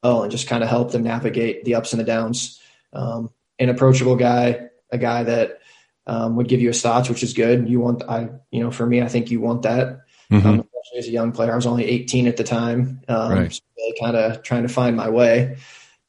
[0.03, 2.61] well, and just kind of help them navigate the ups and the downs.
[2.92, 5.61] Um, an approachable guy, a guy that
[6.07, 7.66] um, would give you a thoughts, which is good.
[7.66, 10.01] You want, I, you know, for me, I think you want that.
[10.31, 10.47] Mm-hmm.
[10.47, 13.53] Um, especially as a young player, I was only 18 at the time, um, right.
[13.53, 15.57] so really kind of trying to find my way.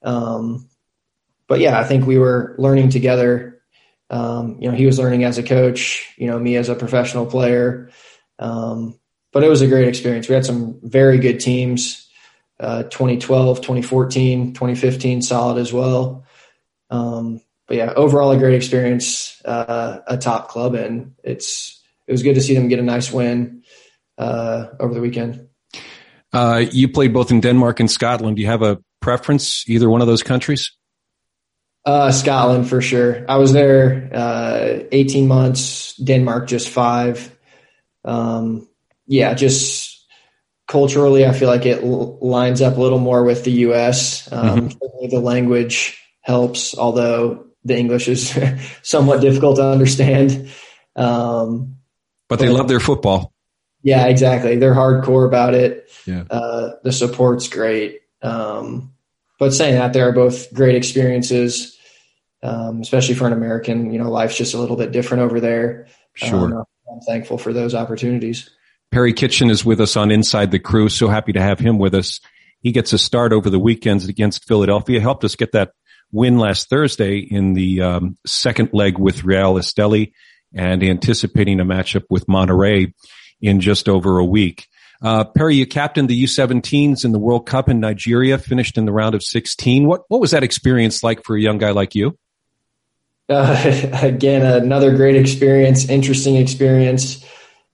[0.04, 0.68] Um,
[1.48, 3.58] but yeah, I think we were learning together
[4.10, 7.26] um, you know, he was learning as a coach, you know, me as a professional
[7.26, 7.90] player.
[8.40, 9.00] Um,
[9.34, 10.30] but it was a great experience.
[10.30, 12.10] We had some very good teams,
[12.60, 16.26] uh, 2012, 2014, 2015, solid as well.
[16.90, 22.24] Um, but yeah, overall a great experience, uh, a top club, and it's it was
[22.24, 23.64] good to see them get a nice win
[24.18, 25.50] uh, over the weekend.
[26.32, 28.38] Uh, you played both in Denmark and Scotland.
[28.38, 30.72] Do you have a preference, either one of those countries?
[31.86, 33.26] Uh, Scotland for sure.
[33.30, 37.34] I was there uh, 18 months, Denmark just five.
[38.04, 38.68] Um,
[39.06, 40.06] yeah, just
[40.68, 44.30] culturally, I feel like it l- lines up a little more with the U.S.
[44.32, 45.10] Um, mm-hmm.
[45.10, 48.38] The language helps, although the English is
[48.82, 50.50] somewhat difficult to understand.
[50.96, 51.78] Um,
[52.28, 53.34] but they but, love their football.
[53.82, 54.58] Yeah, exactly.
[54.58, 55.90] They're hardcore about it.
[56.06, 56.24] Yeah.
[56.30, 58.02] Uh, the support's great.
[58.22, 58.94] Um,
[59.40, 61.78] but saying that, there are both great experiences
[62.44, 63.92] um, especially for an American.
[63.92, 65.88] You know, life's just a little bit different over there.
[66.14, 66.60] Sure.
[66.60, 68.50] Um, I'm thankful for those opportunities.
[68.92, 70.90] Perry Kitchen is with us on Inside the Crew.
[70.90, 72.22] So happy to have him with us.
[72.62, 75.02] He gets a start over the weekends against Philadelphia.
[75.02, 75.72] Helped us get that
[76.12, 80.14] win last Thursday in the um, second leg with Real Esteli
[80.54, 82.94] and anticipating a matchup with Monterrey
[83.42, 84.68] in just over a week.
[85.02, 88.92] Uh, Perry, you captained the U17s in the World Cup in Nigeria, finished in the
[88.92, 89.86] round of 16.
[89.86, 92.18] What, what was that experience like for a young guy like you?
[93.30, 97.24] Uh, again, another great experience, interesting experience.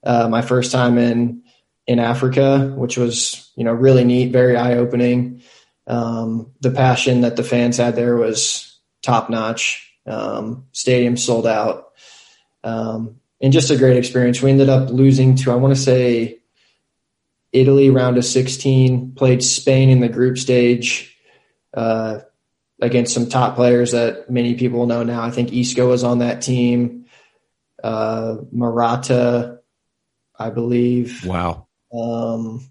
[0.04, 1.44] Uh, my first time in
[1.86, 5.42] in Africa, which was you know really neat, very eye opening.
[5.86, 9.90] Um, the passion that the fans had there was top notch.
[10.06, 11.94] Um, stadium sold out,
[12.64, 14.42] um, and just a great experience.
[14.42, 16.40] We ended up losing to I want to say
[17.54, 19.14] Italy round of 16.
[19.14, 21.18] Played Spain in the group stage.
[21.74, 22.20] Uh,
[22.82, 25.24] against some top players that many people know now.
[25.24, 27.06] I think Isco was on that team.
[27.82, 28.38] Uh,
[30.38, 31.26] I believe.
[31.26, 31.68] Wow.
[31.94, 32.68] Um,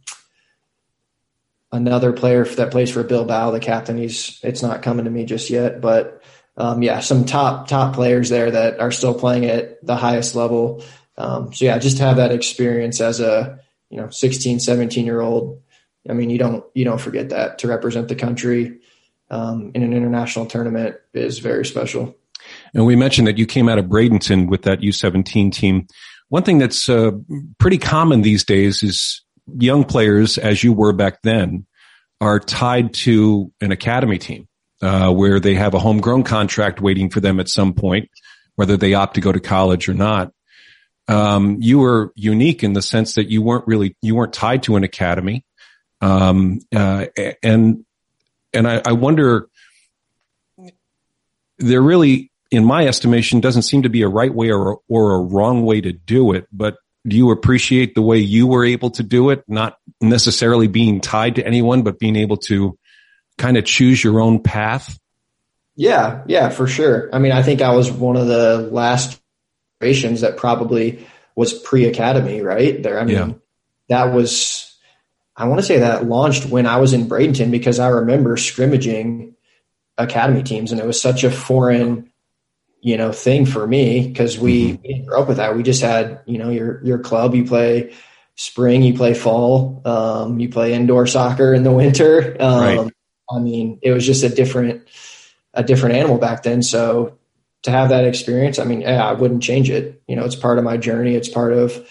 [1.71, 3.97] another player that plays for Bilbao, the captain.
[3.97, 6.23] He's it's not coming to me just yet, but
[6.57, 10.85] um, yeah, some top top players there that are still playing at the highest level.
[11.16, 13.61] Um, so yeah, just to have that experience as a
[13.92, 15.61] you know 16, 17 year old.
[16.09, 18.81] I mean, you don't you don't forget that to represent the country
[19.31, 22.16] um, in an international tournament is very special.
[22.74, 25.87] And we mentioned that you came out of Bradenton with that U17 team.
[26.28, 27.12] One thing that's uh,
[27.59, 29.22] pretty common these days is
[29.59, 31.66] young players, as you were back then,
[32.20, 34.48] are tied to an academy team
[34.81, 38.09] uh, where they have a homegrown contract waiting for them at some point.
[38.57, 40.31] whether they opt to go to college or not.
[41.09, 44.77] Um, you were unique in the sense that you weren't really you weren't tied to
[44.77, 45.45] an academy,
[46.01, 47.07] um, uh,
[47.43, 47.85] and
[48.53, 49.49] and I, I wonder
[51.59, 55.21] there really, in my estimation, doesn't seem to be a right way or or a
[55.21, 56.47] wrong way to do it.
[56.53, 61.01] But do you appreciate the way you were able to do it, not necessarily being
[61.01, 62.79] tied to anyone, but being able to
[63.38, 64.99] kind of choose your own path?
[65.75, 67.09] Yeah, yeah, for sure.
[67.12, 69.21] I mean, I think I was one of the last
[69.83, 72.83] generations that probably was pre academy, right?
[72.83, 73.33] There, I mean, yeah.
[73.88, 74.77] that was,
[75.37, 79.35] I want to say that launched when I was in Bradenton because I remember scrimmaging
[79.99, 82.09] academy teams and it was such a foreign
[82.81, 84.83] you know thing for me because we, mm-hmm.
[84.83, 85.57] we, didn't grow up with that.
[85.57, 87.35] We just had you know your your club.
[87.35, 87.95] You play
[88.35, 92.37] spring, you play fall, um, you play indoor soccer in the winter.
[92.40, 92.92] Um, right.
[93.31, 94.88] I mean, it was just a different
[95.55, 96.62] a different animal back then.
[96.62, 97.18] So
[97.62, 100.03] to have that experience, I mean, yeah, I wouldn't change it.
[100.09, 101.14] You know, it's part of my journey.
[101.14, 101.88] It's part of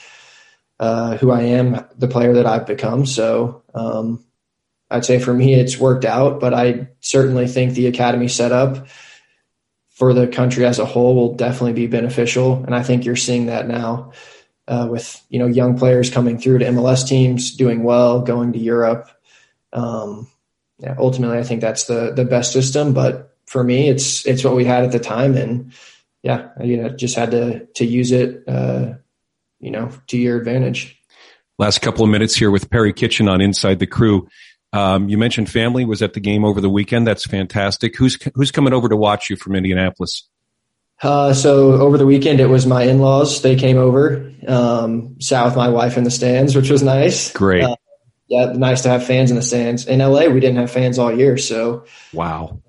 [0.79, 3.05] uh, who I am, the player that I've become.
[3.05, 4.23] So um,
[4.89, 6.39] I'd say for me, it's worked out.
[6.39, 8.87] But I certainly think the academy setup
[9.89, 12.63] for the country as a whole will definitely be beneficial.
[12.65, 14.11] And I think you're seeing that now
[14.67, 18.59] uh, with you know young players coming through to MLS teams, doing well, going to
[18.59, 19.09] Europe.
[19.71, 20.27] Um,
[20.79, 22.93] yeah, ultimately, I think that's the the best system.
[22.93, 25.73] But for me, it's it's what we had at the time, and
[26.23, 28.93] yeah, you know, just had to to use it, uh,
[29.59, 30.97] you know, to your advantage.
[31.59, 34.29] Last couple of minutes here with Perry Kitchen on Inside the Crew.
[34.71, 37.05] Um, you mentioned family was at the game over the weekend.
[37.05, 37.97] That's fantastic.
[37.97, 40.29] Who's who's coming over to watch you from Indianapolis?
[41.01, 43.41] Uh, so over the weekend, it was my in-laws.
[43.41, 47.33] They came over, um, sat with my wife in the stands, which was nice.
[47.33, 47.63] Great.
[47.63, 47.75] Uh,
[48.29, 49.87] yeah, nice to have fans in the stands.
[49.87, 51.83] In LA, we didn't have fans all year, so
[52.13, 52.61] wow.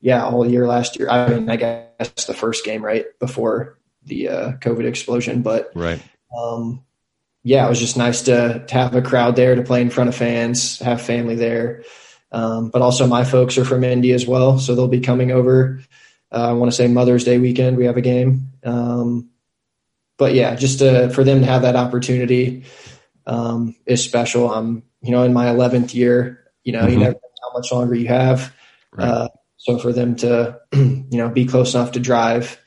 [0.00, 1.10] Yeah, all year last year.
[1.10, 6.00] I mean, I guess the first game right before the uh, COVID explosion, but right.
[6.36, 6.84] Um,
[7.42, 10.08] yeah, it was just nice to, to have a crowd there to play in front
[10.08, 11.84] of fans, have family there.
[12.30, 15.80] Um, but also my folks are from Indy as well, so they'll be coming over.
[16.30, 18.52] Uh, I want to say Mother's Day weekend we have a game.
[18.64, 19.30] Um,
[20.18, 22.64] but yeah, just to, for them to have that opportunity
[23.26, 24.52] um, is special.
[24.52, 26.44] I'm you know in my 11th year.
[26.64, 26.90] You know, mm-hmm.
[26.90, 28.52] you never know how much longer you have.
[28.92, 29.08] Right.
[29.08, 29.28] Uh,
[29.58, 32.58] so for them to you know be close enough to drive,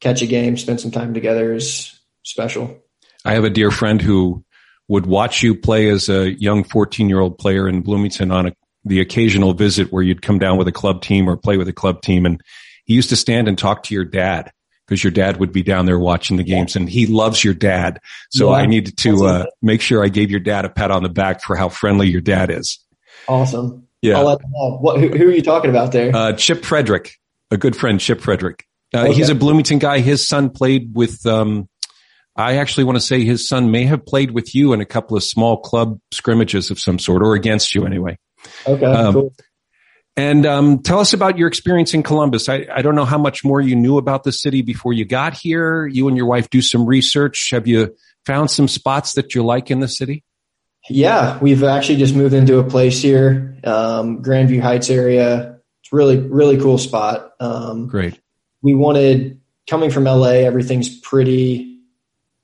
[0.00, 2.80] catch a game, spend some time together is special.
[3.24, 4.44] I have a dear friend who
[4.88, 8.52] would watch you play as a young 14 year old player in Bloomington on a,
[8.84, 11.72] the occasional visit where you'd come down with a club team or play with a
[11.72, 12.26] club team.
[12.26, 12.40] And
[12.84, 14.52] he used to stand and talk to your dad
[14.86, 17.98] because your dad would be down there watching the games and he loves your dad.
[18.30, 21.02] So yeah, I needed to uh, make sure I gave your dad a pat on
[21.02, 22.78] the back for how friendly your dad is.
[23.26, 23.88] Awesome.
[24.04, 24.22] Yeah.
[24.22, 26.14] What, who, who, are you talking about there?
[26.14, 27.18] Uh, Chip Frederick,
[27.50, 28.66] a good friend, Chip Frederick.
[28.92, 29.14] Uh, okay.
[29.14, 30.00] He's a Bloomington guy.
[30.00, 31.70] His son played with, um,
[32.36, 35.16] I actually want to say his son may have played with you in a couple
[35.16, 38.18] of small club scrimmages of some sort, or against you anyway.
[38.66, 39.34] Okay, um, cool.
[40.18, 42.50] And um, tell us about your experience in Columbus.
[42.50, 45.32] I, I don't know how much more you knew about the city before you got
[45.32, 45.86] here.
[45.86, 47.48] You and your wife do some research.
[47.52, 50.24] Have you found some spots that you like in the city?
[50.88, 55.60] Yeah, we've actually just moved into a place here, um, Grandview Heights area.
[55.82, 57.32] It's really, really cool spot.
[57.40, 58.20] Um, Great.
[58.62, 61.80] We wanted coming from LA, everything's pretty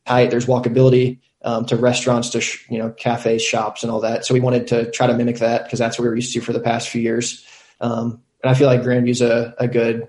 [0.07, 0.31] tight.
[0.31, 4.25] There's walkability um, to restaurants, to sh- you know cafes, shops, and all that.
[4.25, 6.41] So we wanted to try to mimic that because that's what we were used to
[6.41, 7.45] for the past few years.
[7.81, 10.09] Um, and I feel like Grandview's a, a good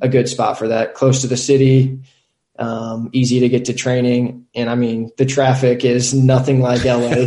[0.00, 0.94] a good spot for that.
[0.94, 2.00] Close to the city,
[2.58, 7.26] um, easy to get to training, and I mean the traffic is nothing like LA.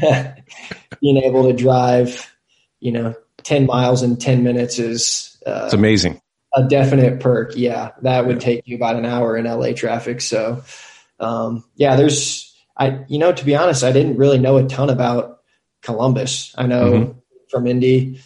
[1.00, 2.34] being able to drive,
[2.80, 6.20] you know, ten miles in ten minutes is uh, it's amazing.
[6.54, 7.52] A definite perk.
[7.54, 10.22] Yeah, that would take you about an hour in LA traffic.
[10.22, 10.62] So
[11.18, 14.90] um, yeah, there's, I, you know, to be honest, I didn't really know a ton
[14.90, 15.40] about
[15.82, 16.54] Columbus.
[16.56, 17.18] I know mm-hmm.
[17.48, 18.20] from Indy,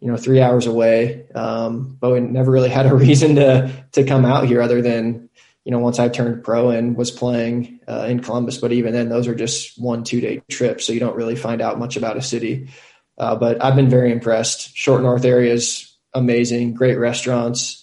[0.00, 1.26] you know, three hours away.
[1.34, 5.30] Um, but we never really had a reason to, to come out here other than,
[5.64, 9.08] you know, once I turned pro and was playing uh, in Columbus, but even then
[9.08, 10.86] those are just one, two day trips.
[10.86, 12.68] So you don't really find out much about a city.
[13.16, 14.76] Uh, but I've been very impressed.
[14.76, 17.82] Short North area is amazing, great restaurants.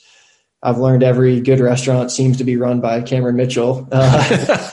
[0.61, 3.87] I've learned every good restaurant seems to be run by Cameron Mitchell.
[3.91, 4.69] Uh,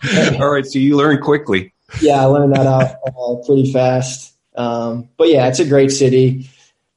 [0.40, 1.74] All right, so you learn quickly.
[2.00, 4.34] Yeah, I learned that out uh, pretty fast.
[4.54, 6.48] Um, but yeah, it's a great city,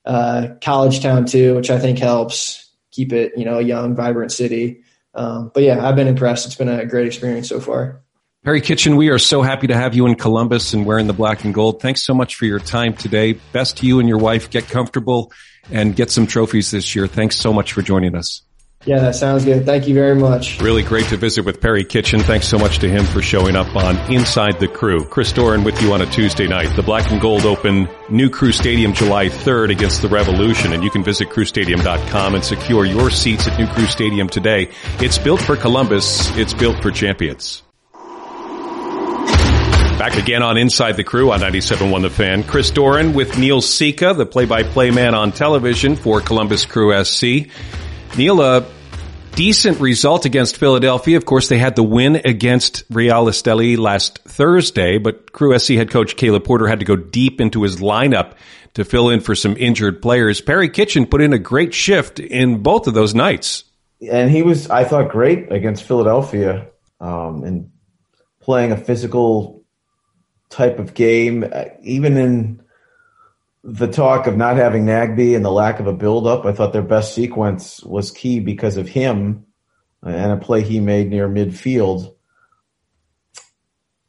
[0.06, 4.32] uh, college town too, which I think helps keep it, you know, a young, vibrant
[4.32, 4.83] city.
[5.14, 6.46] Um, but yeah, I've been impressed.
[6.46, 8.02] It's been a great experience so far.
[8.44, 11.46] Perry Kitchen, we are so happy to have you in Columbus and wearing the black
[11.46, 11.82] and gold.
[11.82, 13.34] Thanks so much for your time today.
[13.54, 14.50] Best to you and your wife.
[14.50, 15.32] Get comfortable
[15.72, 17.08] and get some trophies this year.
[17.08, 18.42] Thanks so much for joining us.
[18.86, 19.66] Yeah, that sounds good.
[19.66, 20.60] Thank you very much.
[20.60, 22.20] Really great to visit with Perry Kitchen.
[22.20, 25.06] Thanks so much to him for showing up on Inside the Crew.
[25.06, 26.76] Chris Doran with you on a Tuesday night.
[26.76, 30.90] The Black and Gold open New Crew Stadium July 3rd against the Revolution, and you
[30.90, 34.70] can visit crewstadium.com and secure your seats at New Crew Stadium today.
[35.00, 36.36] It's built for Columbus.
[36.38, 37.64] It's built for champions.
[39.98, 42.44] Back again on Inside the Crew on 97.1 The Fan.
[42.44, 47.48] Chris Doran with Neil Sika, the play-by-play man on television for Columbus Crew SC.
[48.16, 48.64] Neil, a
[49.32, 51.18] decent result against Philadelphia.
[51.18, 55.90] Of course, they had the win against Real Esteli last Thursday, but Crew SC head
[55.90, 58.34] coach Caleb Porter had to go deep into his lineup
[58.76, 60.42] to fill in for some injured players.
[60.42, 63.64] Perry Kitchen put in a great shift in both of those nights.
[64.12, 66.68] And he was, I thought, great against Philadelphia
[67.00, 67.72] um, and
[68.42, 69.64] playing a physical
[70.50, 72.63] type of game, even in
[73.64, 76.82] the talk of not having Nagbe and the lack of a buildup, I thought their
[76.82, 79.46] best sequence was key because of him
[80.02, 82.14] and a play he made near midfield.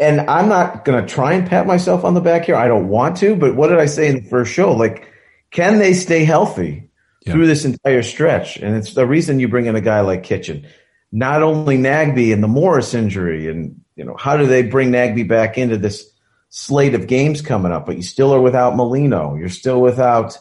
[0.00, 2.56] And I'm not going to try and pat myself on the back here.
[2.56, 4.72] I don't want to, but what did I say in the first show?
[4.72, 5.08] Like,
[5.52, 6.90] can they stay healthy
[7.24, 7.32] yeah.
[7.32, 8.56] through this entire stretch?
[8.56, 10.66] And it's the reason you bring in a guy like Kitchen.
[11.12, 15.28] Not only Nagbe and the Morris injury, and you know, how do they bring Nagbe
[15.28, 16.10] back into this
[16.56, 19.34] slate of games coming up, but you still are without Molino.
[19.34, 20.38] You're still without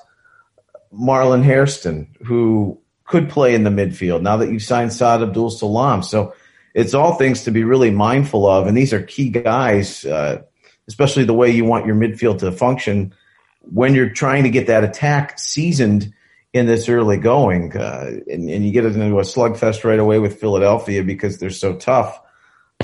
[0.94, 6.04] Marlon Hairston, who could play in the midfield now that you've signed Saad Abdul-Salaam.
[6.04, 6.36] So
[6.76, 8.68] it's all things to be really mindful of.
[8.68, 10.44] And these are key guys, uh,
[10.88, 13.16] especially the way you want your midfield to function
[13.62, 16.14] when you're trying to get that attack seasoned
[16.54, 17.76] in this early going.
[17.76, 21.76] Uh, and, and, you get into a slugfest right away with Philadelphia because they're so
[21.76, 22.22] tough.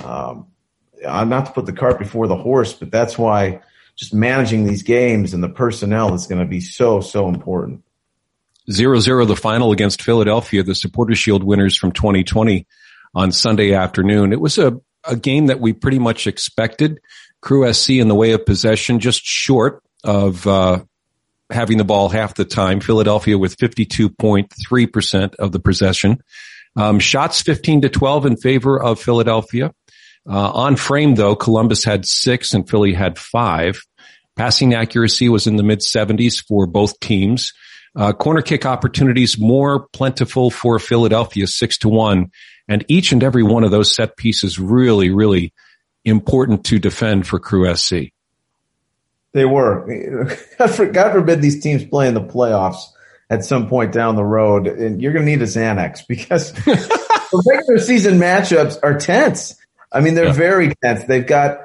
[0.04, 0.48] Um,
[1.03, 3.62] not to put the cart before the horse, but that's why
[3.95, 7.83] just managing these games and the personnel is going to be so, so important.
[8.71, 12.67] Zero zero, the final against Philadelphia, the Supporter Shield winners from 2020
[13.15, 14.31] on Sunday afternoon.
[14.31, 16.99] It was a, a game that we pretty much expected.
[17.41, 20.83] Crew SC in the way of possession, just short of, uh,
[21.49, 22.79] having the ball half the time.
[22.79, 26.21] Philadelphia with 52.3% of the possession.
[26.75, 29.73] Um, shots 15 to 12 in favor of Philadelphia.
[30.27, 33.82] Uh, on frame though, Columbus had six and Philly had five.
[34.36, 37.53] Passing accuracy was in the mid seventies for both teams.
[37.95, 42.32] Uh, corner kick opportunities more plentiful for Philadelphia, six to one.
[42.67, 45.53] And each and every one of those set pieces really, really
[46.05, 48.13] important to defend for Crew SC.
[49.34, 50.29] They were.
[50.58, 52.84] God forbid these teams play in the playoffs
[53.29, 57.43] at some point down the road, and you're going to need a Xanax because the
[57.47, 59.55] regular season matchups are tense.
[59.91, 60.34] I mean, they're yeah.
[60.34, 61.04] very tense.
[61.06, 61.60] They've got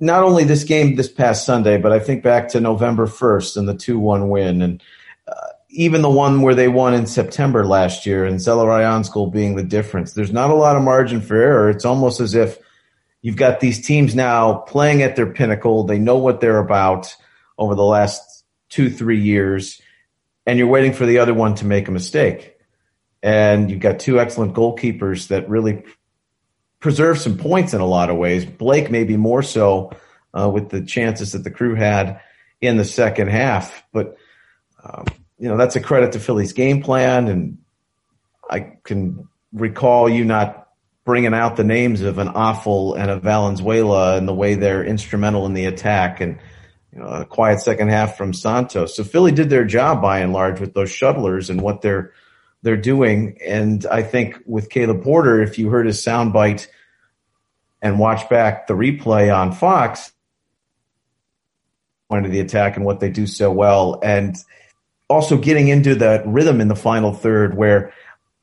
[0.00, 3.68] not only this game this past Sunday, but I think back to November 1st and
[3.68, 4.82] the 2 1 win, and
[5.26, 9.62] uh, even the one where they won in September last year, and Zelarayanskoye being the
[9.62, 10.12] difference.
[10.12, 11.70] There's not a lot of margin for error.
[11.70, 12.58] It's almost as if
[13.22, 15.84] you've got these teams now playing at their pinnacle.
[15.84, 17.14] They know what they're about
[17.56, 19.80] over the last two, three years,
[20.46, 22.54] and you're waiting for the other one to make a mistake.
[23.20, 25.82] And you've got two excellent goalkeepers that really
[26.80, 28.44] preserve some points in a lot of ways.
[28.44, 29.92] Blake maybe more so
[30.32, 32.20] uh, with the chances that the crew had
[32.60, 34.16] in the second half, but
[34.82, 35.04] um,
[35.38, 37.58] you know that's a credit to Philly's game plan, and
[38.50, 40.68] I can recall you not
[41.04, 45.46] bringing out the names of an Afful and a Valenzuela and the way they're instrumental
[45.46, 46.38] in the attack and
[46.92, 48.96] you know a quiet second half from Santos.
[48.96, 52.12] So Philly did their job by and large with those shuttlers and what they're
[52.62, 53.38] they're doing.
[53.44, 56.66] And I think with Caleb Porter, if you heard his soundbite
[57.80, 60.12] and watch back the replay on Fox,
[62.10, 64.36] point of the attack and what they do so well, and
[65.08, 67.92] also getting into that rhythm in the final third where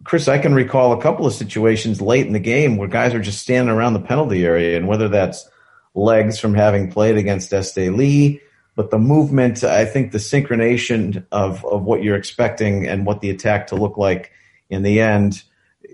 [0.03, 3.19] Chris, I can recall a couple of situations late in the game where guys are
[3.19, 5.49] just standing around the penalty area, and whether that's
[5.95, 8.39] legs from having played against Esteli,
[8.75, 13.29] but the movement, I think the synchronization of, of what you're expecting and what the
[13.29, 14.31] attack to look like
[14.69, 15.43] in the end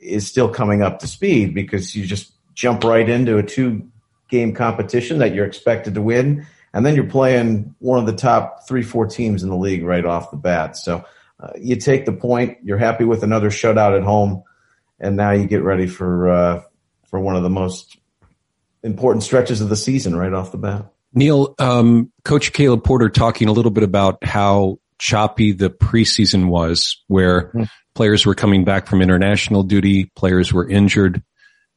[0.02, 3.88] is still coming up to speed because you just jump right into a two
[4.30, 6.48] game competition that you're expected to win.
[6.74, 10.06] And then you're playing one of the top three, four teams in the league right
[10.06, 10.78] off the bat.
[10.78, 11.06] So
[11.40, 14.44] uh, you take the point, you're happy with another shutout at home,
[15.00, 16.62] and now you get ready for, uh,
[17.06, 17.98] for one of the most
[18.84, 20.91] important stretches of the season right off the bat.
[21.14, 27.04] Neil, um, Coach Caleb Porter talking a little bit about how choppy the preseason was,
[27.08, 27.64] where mm-hmm.
[27.94, 31.22] players were coming back from international duty, players were injured.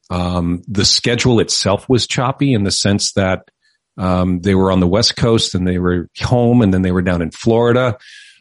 [0.09, 3.49] Um, the schedule itself was choppy in the sense that
[3.97, 7.01] um, they were on the West Coast and they were home, and then they were
[7.01, 7.97] down in Florida.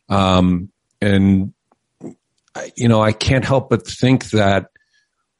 [0.09, 0.70] Um,
[1.01, 1.55] and
[2.76, 4.68] you know, I can't help but think that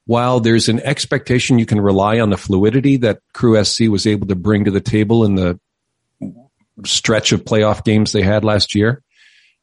[0.07, 4.27] while there's an expectation you can rely on the fluidity that Crew SC was able
[4.29, 5.59] to bring to the table in the
[6.85, 9.03] stretch of playoff games they had last year,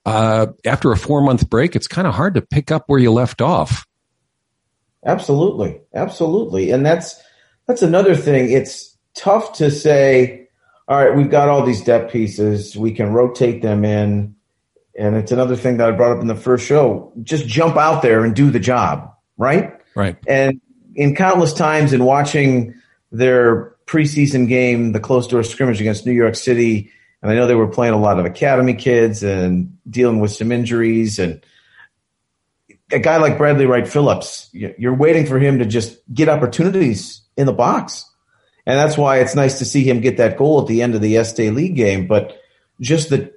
[0.05, 3.11] uh, after a four month break, it's kind of hard to pick up where you
[3.11, 3.85] left off.
[5.05, 5.81] Absolutely.
[5.93, 6.71] Absolutely.
[6.71, 7.21] And that's,
[7.67, 8.51] that's another thing.
[8.51, 10.47] It's tough to say,
[10.87, 12.75] all right, we've got all these depth pieces.
[12.75, 14.35] We can rotate them in.
[14.97, 17.13] And it's another thing that I brought up in the first show.
[17.23, 19.80] Just jump out there and do the job, right?
[19.95, 20.17] Right.
[20.27, 20.61] And
[20.95, 22.75] in countless times in watching
[23.11, 27.55] their preseason game, the closed door scrimmage against New York City, and I know they
[27.55, 31.43] were playing a lot of academy kids and dealing with some injuries and
[32.91, 37.53] a guy like Bradley Wright-Phillips, you're waiting for him to just get opportunities in the
[37.53, 38.05] box.
[38.65, 41.01] And that's why it's nice to see him get that goal at the end of
[41.01, 42.07] the Esteli game.
[42.07, 42.37] But
[42.79, 43.33] just the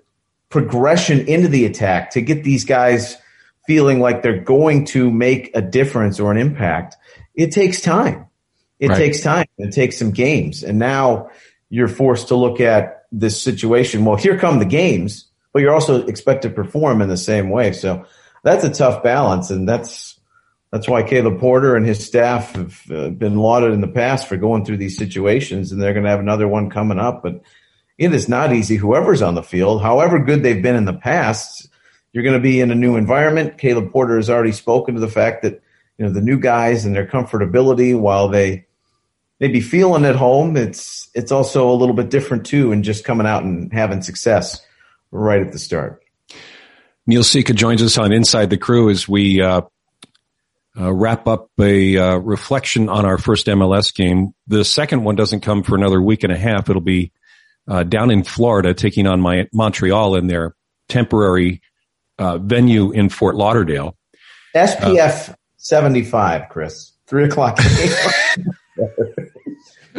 [0.48, 3.16] progression into the attack to get these guys
[3.66, 6.96] feeling like they're going to make a difference or an impact,
[7.34, 8.26] it takes time.
[8.78, 8.98] It right.
[8.98, 9.46] takes time.
[9.58, 10.62] It takes some games.
[10.62, 11.30] And now
[11.70, 14.04] you're forced to look at this situation.
[14.04, 17.72] Well, here come the games, but you're also expected to perform in the same way.
[17.72, 18.04] So
[18.42, 19.50] that's a tough balance.
[19.50, 20.18] And that's,
[20.70, 24.36] that's why Caleb Porter and his staff have uh, been lauded in the past for
[24.36, 25.72] going through these situations.
[25.72, 27.22] And they're going to have another one coming up.
[27.22, 27.42] But
[27.96, 28.76] it is not easy.
[28.76, 31.68] Whoever's on the field, however good they've been in the past,
[32.14, 33.58] you're going to be in a new environment.
[33.58, 35.60] Caleb Porter has already spoken to the fact that,
[35.98, 38.64] you know, the new guys and their comfortability while they,
[39.40, 40.56] may be feeling at home.
[40.56, 44.64] It's it's also a little bit different too, and just coming out and having success
[45.10, 46.02] right at the start.
[47.06, 49.62] Neil Sika joins us on Inside the Crew as we uh,
[50.78, 54.34] uh, wrap up a uh, reflection on our first MLS game.
[54.46, 56.70] The second one doesn't come for another week and a half.
[56.70, 57.12] It'll be
[57.68, 60.54] uh, down in Florida, taking on my Montreal in their
[60.88, 61.60] temporary
[62.18, 63.96] uh, venue in Fort Lauderdale.
[64.54, 66.92] SPF seventy five, Chris.
[67.06, 67.58] Three o'clock.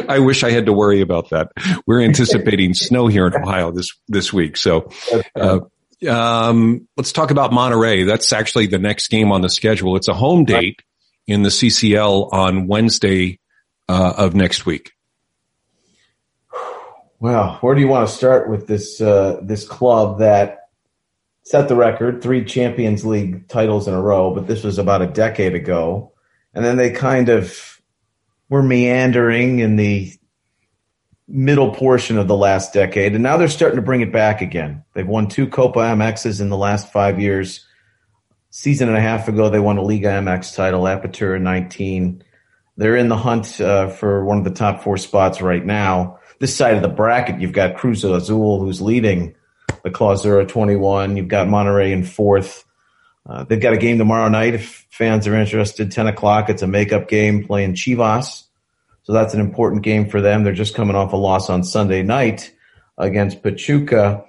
[0.08, 1.52] I wish I had to worry about that.
[1.86, 4.56] We're anticipating snow here in Ohio this this week.
[4.56, 4.90] So,
[5.34, 5.60] uh,
[6.08, 8.06] um, let's talk about Monterrey.
[8.06, 9.96] That's actually the next game on the schedule.
[9.96, 10.82] It's a home date
[11.26, 13.40] in the CCL on Wednesday
[13.88, 14.92] uh, of next week.
[17.18, 20.65] Well, where do you want to start with this uh, this club that
[21.46, 25.06] set the record, three Champions League titles in a row, but this was about a
[25.06, 26.12] decade ago,
[26.52, 27.80] and then they kind of
[28.48, 30.12] were meandering in the
[31.28, 34.82] middle portion of the last decade, and now they're starting to bring it back again.
[34.92, 37.64] They've won two Copa MXs in the last five years.
[38.50, 42.24] Season and a half ago, they won a Liga MX title, Apertura 19.
[42.76, 46.18] They're in the hunt uh, for one of the top four spots right now.
[46.40, 49.36] This side of the bracket, you've got Cruz Azul, who's leading
[49.86, 51.16] the Clausura 21.
[51.16, 52.64] You've got Monterrey in fourth.
[53.24, 55.92] Uh, they've got a game tomorrow night if fans are interested.
[55.92, 56.50] 10 o'clock.
[56.50, 58.42] It's a makeup game playing Chivas.
[59.04, 60.42] So that's an important game for them.
[60.42, 62.52] They're just coming off a loss on Sunday night
[62.98, 64.24] against Pachuca.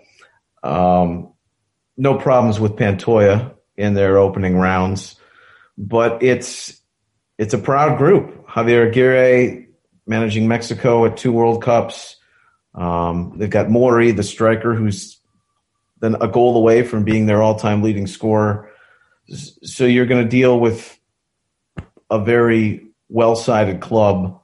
[0.62, 1.34] Um,
[1.98, 5.16] no problems with Pantoja in their opening rounds,
[5.76, 6.80] but it's
[7.40, 8.46] it's a proud group.
[8.46, 9.66] Javier Aguirre
[10.06, 12.18] managing Mexico at two World Cups.
[12.76, 15.17] Um, they've got Mori, the striker, who's
[16.00, 18.72] then a goal away from being their all-time leading scorer.
[19.64, 20.98] So you're going to deal with
[22.10, 24.42] a very well-sided club,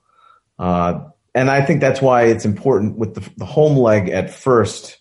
[0.60, 5.00] uh, and I think that's why it's important with the, the home leg at first.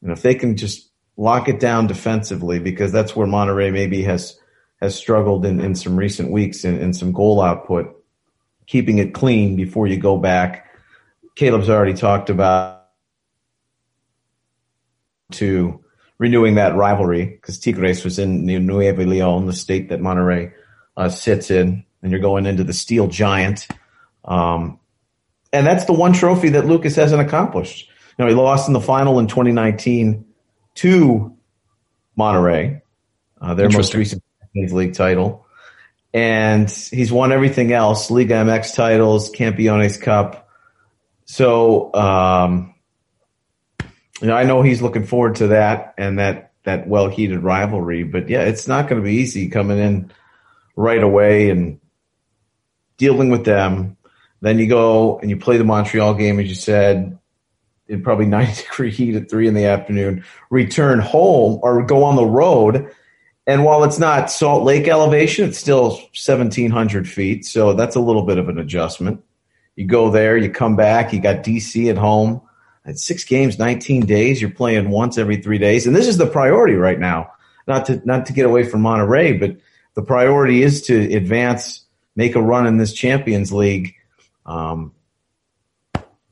[0.00, 4.02] You know, if they can just lock it down defensively, because that's where Monterrey maybe
[4.02, 4.38] has
[4.80, 7.94] has struggled in, in some recent weeks in, in some goal output,
[8.66, 10.68] keeping it clean before you go back.
[11.36, 12.81] Caleb's already talked about
[15.32, 15.82] to
[16.18, 20.52] renewing that rivalry because Tigres was in Nuevo Leon, the state that Monterrey
[20.96, 23.66] uh, sits in, and you're going into the Steel Giant.
[24.24, 24.78] Um,
[25.52, 27.88] and that's the one trophy that Lucas hasn't accomplished.
[28.18, 30.24] You know, he lost in the final in 2019
[30.76, 31.36] to
[32.18, 32.82] Monterrey,
[33.40, 35.46] uh, their most recent Champions League title.
[36.14, 40.48] And he's won everything else, Liga MX titles, Campeones Cup.
[41.24, 42.71] So, um,
[44.22, 48.04] you know, I know he's looking forward to that and that that well heated rivalry.
[48.04, 50.12] But yeah, it's not going to be easy coming in
[50.76, 51.80] right away and
[52.96, 53.96] dealing with them.
[54.40, 57.18] Then you go and you play the Montreal game, as you said,
[57.88, 60.24] in probably 90 degree heat at three in the afternoon.
[60.50, 62.90] Return home or go on the road.
[63.44, 67.44] And while it's not Salt Lake elevation, it's still 1,700 feet.
[67.44, 69.24] So that's a little bit of an adjustment.
[69.74, 72.40] You go there, you come back, you got DC at home.
[72.94, 74.40] Six games, 19 days.
[74.40, 75.86] You're playing once every three days.
[75.86, 77.32] And this is the priority right now.
[77.68, 79.56] not to not to get away from Monterrey, but
[79.94, 81.84] the priority is to advance,
[82.16, 83.94] make a run in this Champions League.
[84.44, 84.92] Um,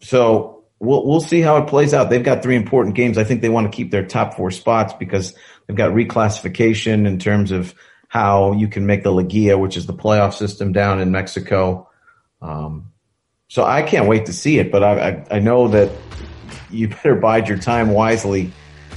[0.00, 2.10] so we'll we'll see how it plays out.
[2.10, 3.16] They've got three important games.
[3.16, 5.34] I think they want to keep their top four spots because
[5.66, 7.74] they've got reclassification in terms of
[8.08, 11.88] how you can make the Liguilla, which is the playoff system down in Mexico.
[12.42, 12.90] Um,
[13.46, 15.90] so I can't wait to see it, but I, I, I know that
[16.70, 18.52] you better bide your time wisely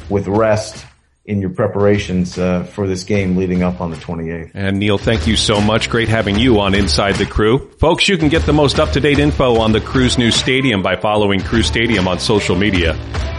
[0.10, 0.86] with rest
[1.26, 4.52] in your preparations uh, for this game leading up on the 28th.
[4.54, 5.90] And Neil, thank you so much.
[5.90, 7.72] Great having you on Inside the Crew.
[7.80, 11.40] Folks, you can get the most up-to-date info on the Crew's new stadium by following
[11.40, 12.94] Crew Stadium on social media.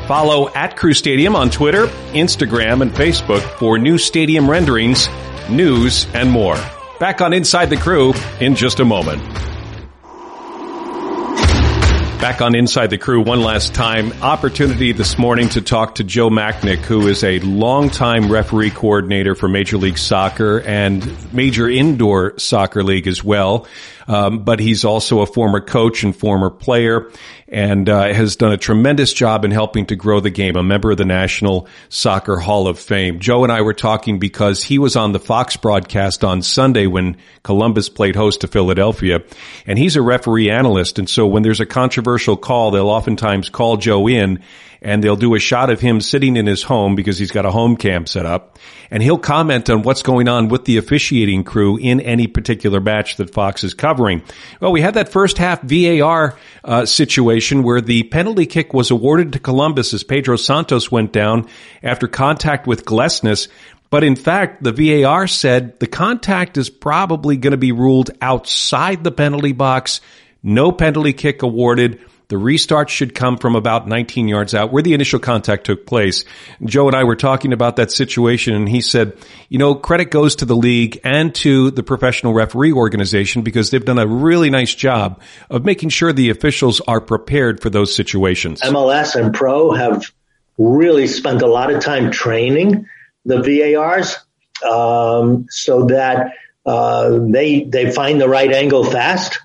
[0.08, 5.08] Follow at Crew Stadium on Twitter, Instagram, and Facebook for new stadium renderings,
[5.50, 6.56] news, and more.
[6.98, 9.22] Back on Inside the Crew in just a moment.
[12.24, 14.10] Back on Inside the Crew one last time.
[14.22, 19.46] Opportunity this morning to talk to Joe Machnik, who is a longtime referee coordinator for
[19.46, 23.66] Major League Soccer and Major Indoor Soccer League as well.
[24.06, 27.10] Um, but he's also a former coach and former player
[27.48, 30.90] and uh, has done a tremendous job in helping to grow the game, a member
[30.90, 33.20] of the National Soccer Hall of Fame.
[33.20, 37.16] Joe and I were talking because he was on the Fox broadcast on Sunday when
[37.42, 39.22] Columbus played host to Philadelphia,
[39.66, 40.98] and he's a referee analyst.
[40.98, 44.42] And so when there's a controversial call, they'll oftentimes call Joe in
[44.84, 47.50] and they'll do a shot of him sitting in his home because he's got a
[47.50, 48.58] home cam set up
[48.90, 53.16] and he'll comment on what's going on with the officiating crew in any particular match
[53.16, 54.22] that Fox is covering.
[54.60, 59.32] Well, we had that first half VAR uh, situation where the penalty kick was awarded
[59.32, 61.48] to Columbus as Pedro Santos went down
[61.82, 63.48] after contact with Glesnes.
[63.88, 69.02] But in fact, the VAR said the contact is probably going to be ruled outside
[69.02, 70.02] the penalty box.
[70.42, 72.00] No penalty kick awarded.
[72.28, 76.24] The restart should come from about 19 yards out where the initial contact took place.
[76.64, 79.16] Joe and I were talking about that situation and he said,
[79.48, 83.84] you know, credit goes to the league and to the professional referee organization because they've
[83.84, 85.20] done a really nice job
[85.50, 88.60] of making sure the officials are prepared for those situations.
[88.62, 90.10] MLS and Pro have
[90.56, 92.86] really spent a lot of time training
[93.24, 94.16] the VARs
[94.68, 96.32] um, so that
[96.64, 99.38] uh, they they find the right angle fast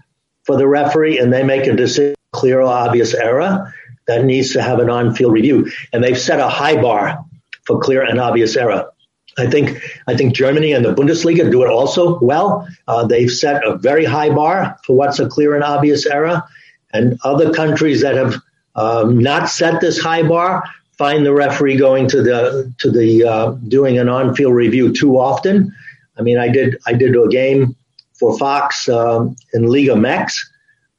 [0.43, 3.73] for the referee and they make a decision clear or obvious error
[4.07, 5.71] that needs to have an on-field review.
[5.93, 7.23] And they've set a high bar
[7.65, 8.91] for clear and obvious error.
[9.37, 12.67] I think I think Germany and the Bundesliga do it also well.
[12.87, 16.43] Uh, they've set a very high bar for what's a clear and obvious error,
[16.91, 18.35] and other countries that have
[18.75, 20.63] um, not set this high bar
[20.97, 25.73] find the referee going to the to the uh, doing an on-field review too often.
[26.17, 27.75] I mean, I did I did a game
[28.19, 30.33] for Fox um, in Liga MX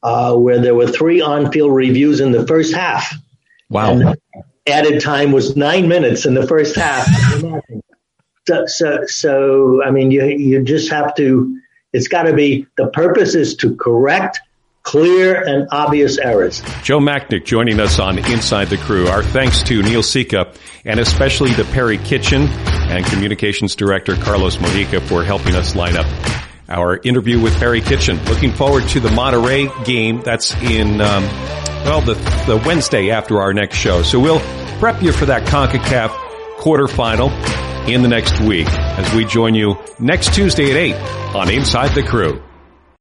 [0.03, 3.15] uh, where there were three on-field reviews in the first half.
[3.69, 3.93] Wow.
[3.93, 4.17] And
[4.67, 7.07] added time was nine minutes in the first half.
[8.47, 11.61] so, so, so, I mean, you, you just have to,
[11.93, 14.41] it's got to be, the purpose is to correct
[14.83, 16.63] clear and obvious errors.
[16.83, 19.09] Joe Machnik joining us on Inside the Crew.
[19.09, 20.53] Our thanks to Neil Sika
[20.85, 26.07] and especially to Perry Kitchen and Communications Director Carlos Mojica for helping us line up
[26.71, 28.23] our interview with Perry Kitchen.
[28.25, 30.23] Looking forward to the Monterrey game.
[30.23, 31.25] That's in, um,
[31.85, 32.15] well, the,
[32.47, 34.03] the Wednesday after our next show.
[34.03, 34.41] So we'll
[34.79, 36.11] prep you for that CONCACAF
[36.59, 37.31] quarterfinal
[37.89, 40.95] in the next week as we join you next Tuesday at 8
[41.35, 42.43] on Inside the Crew.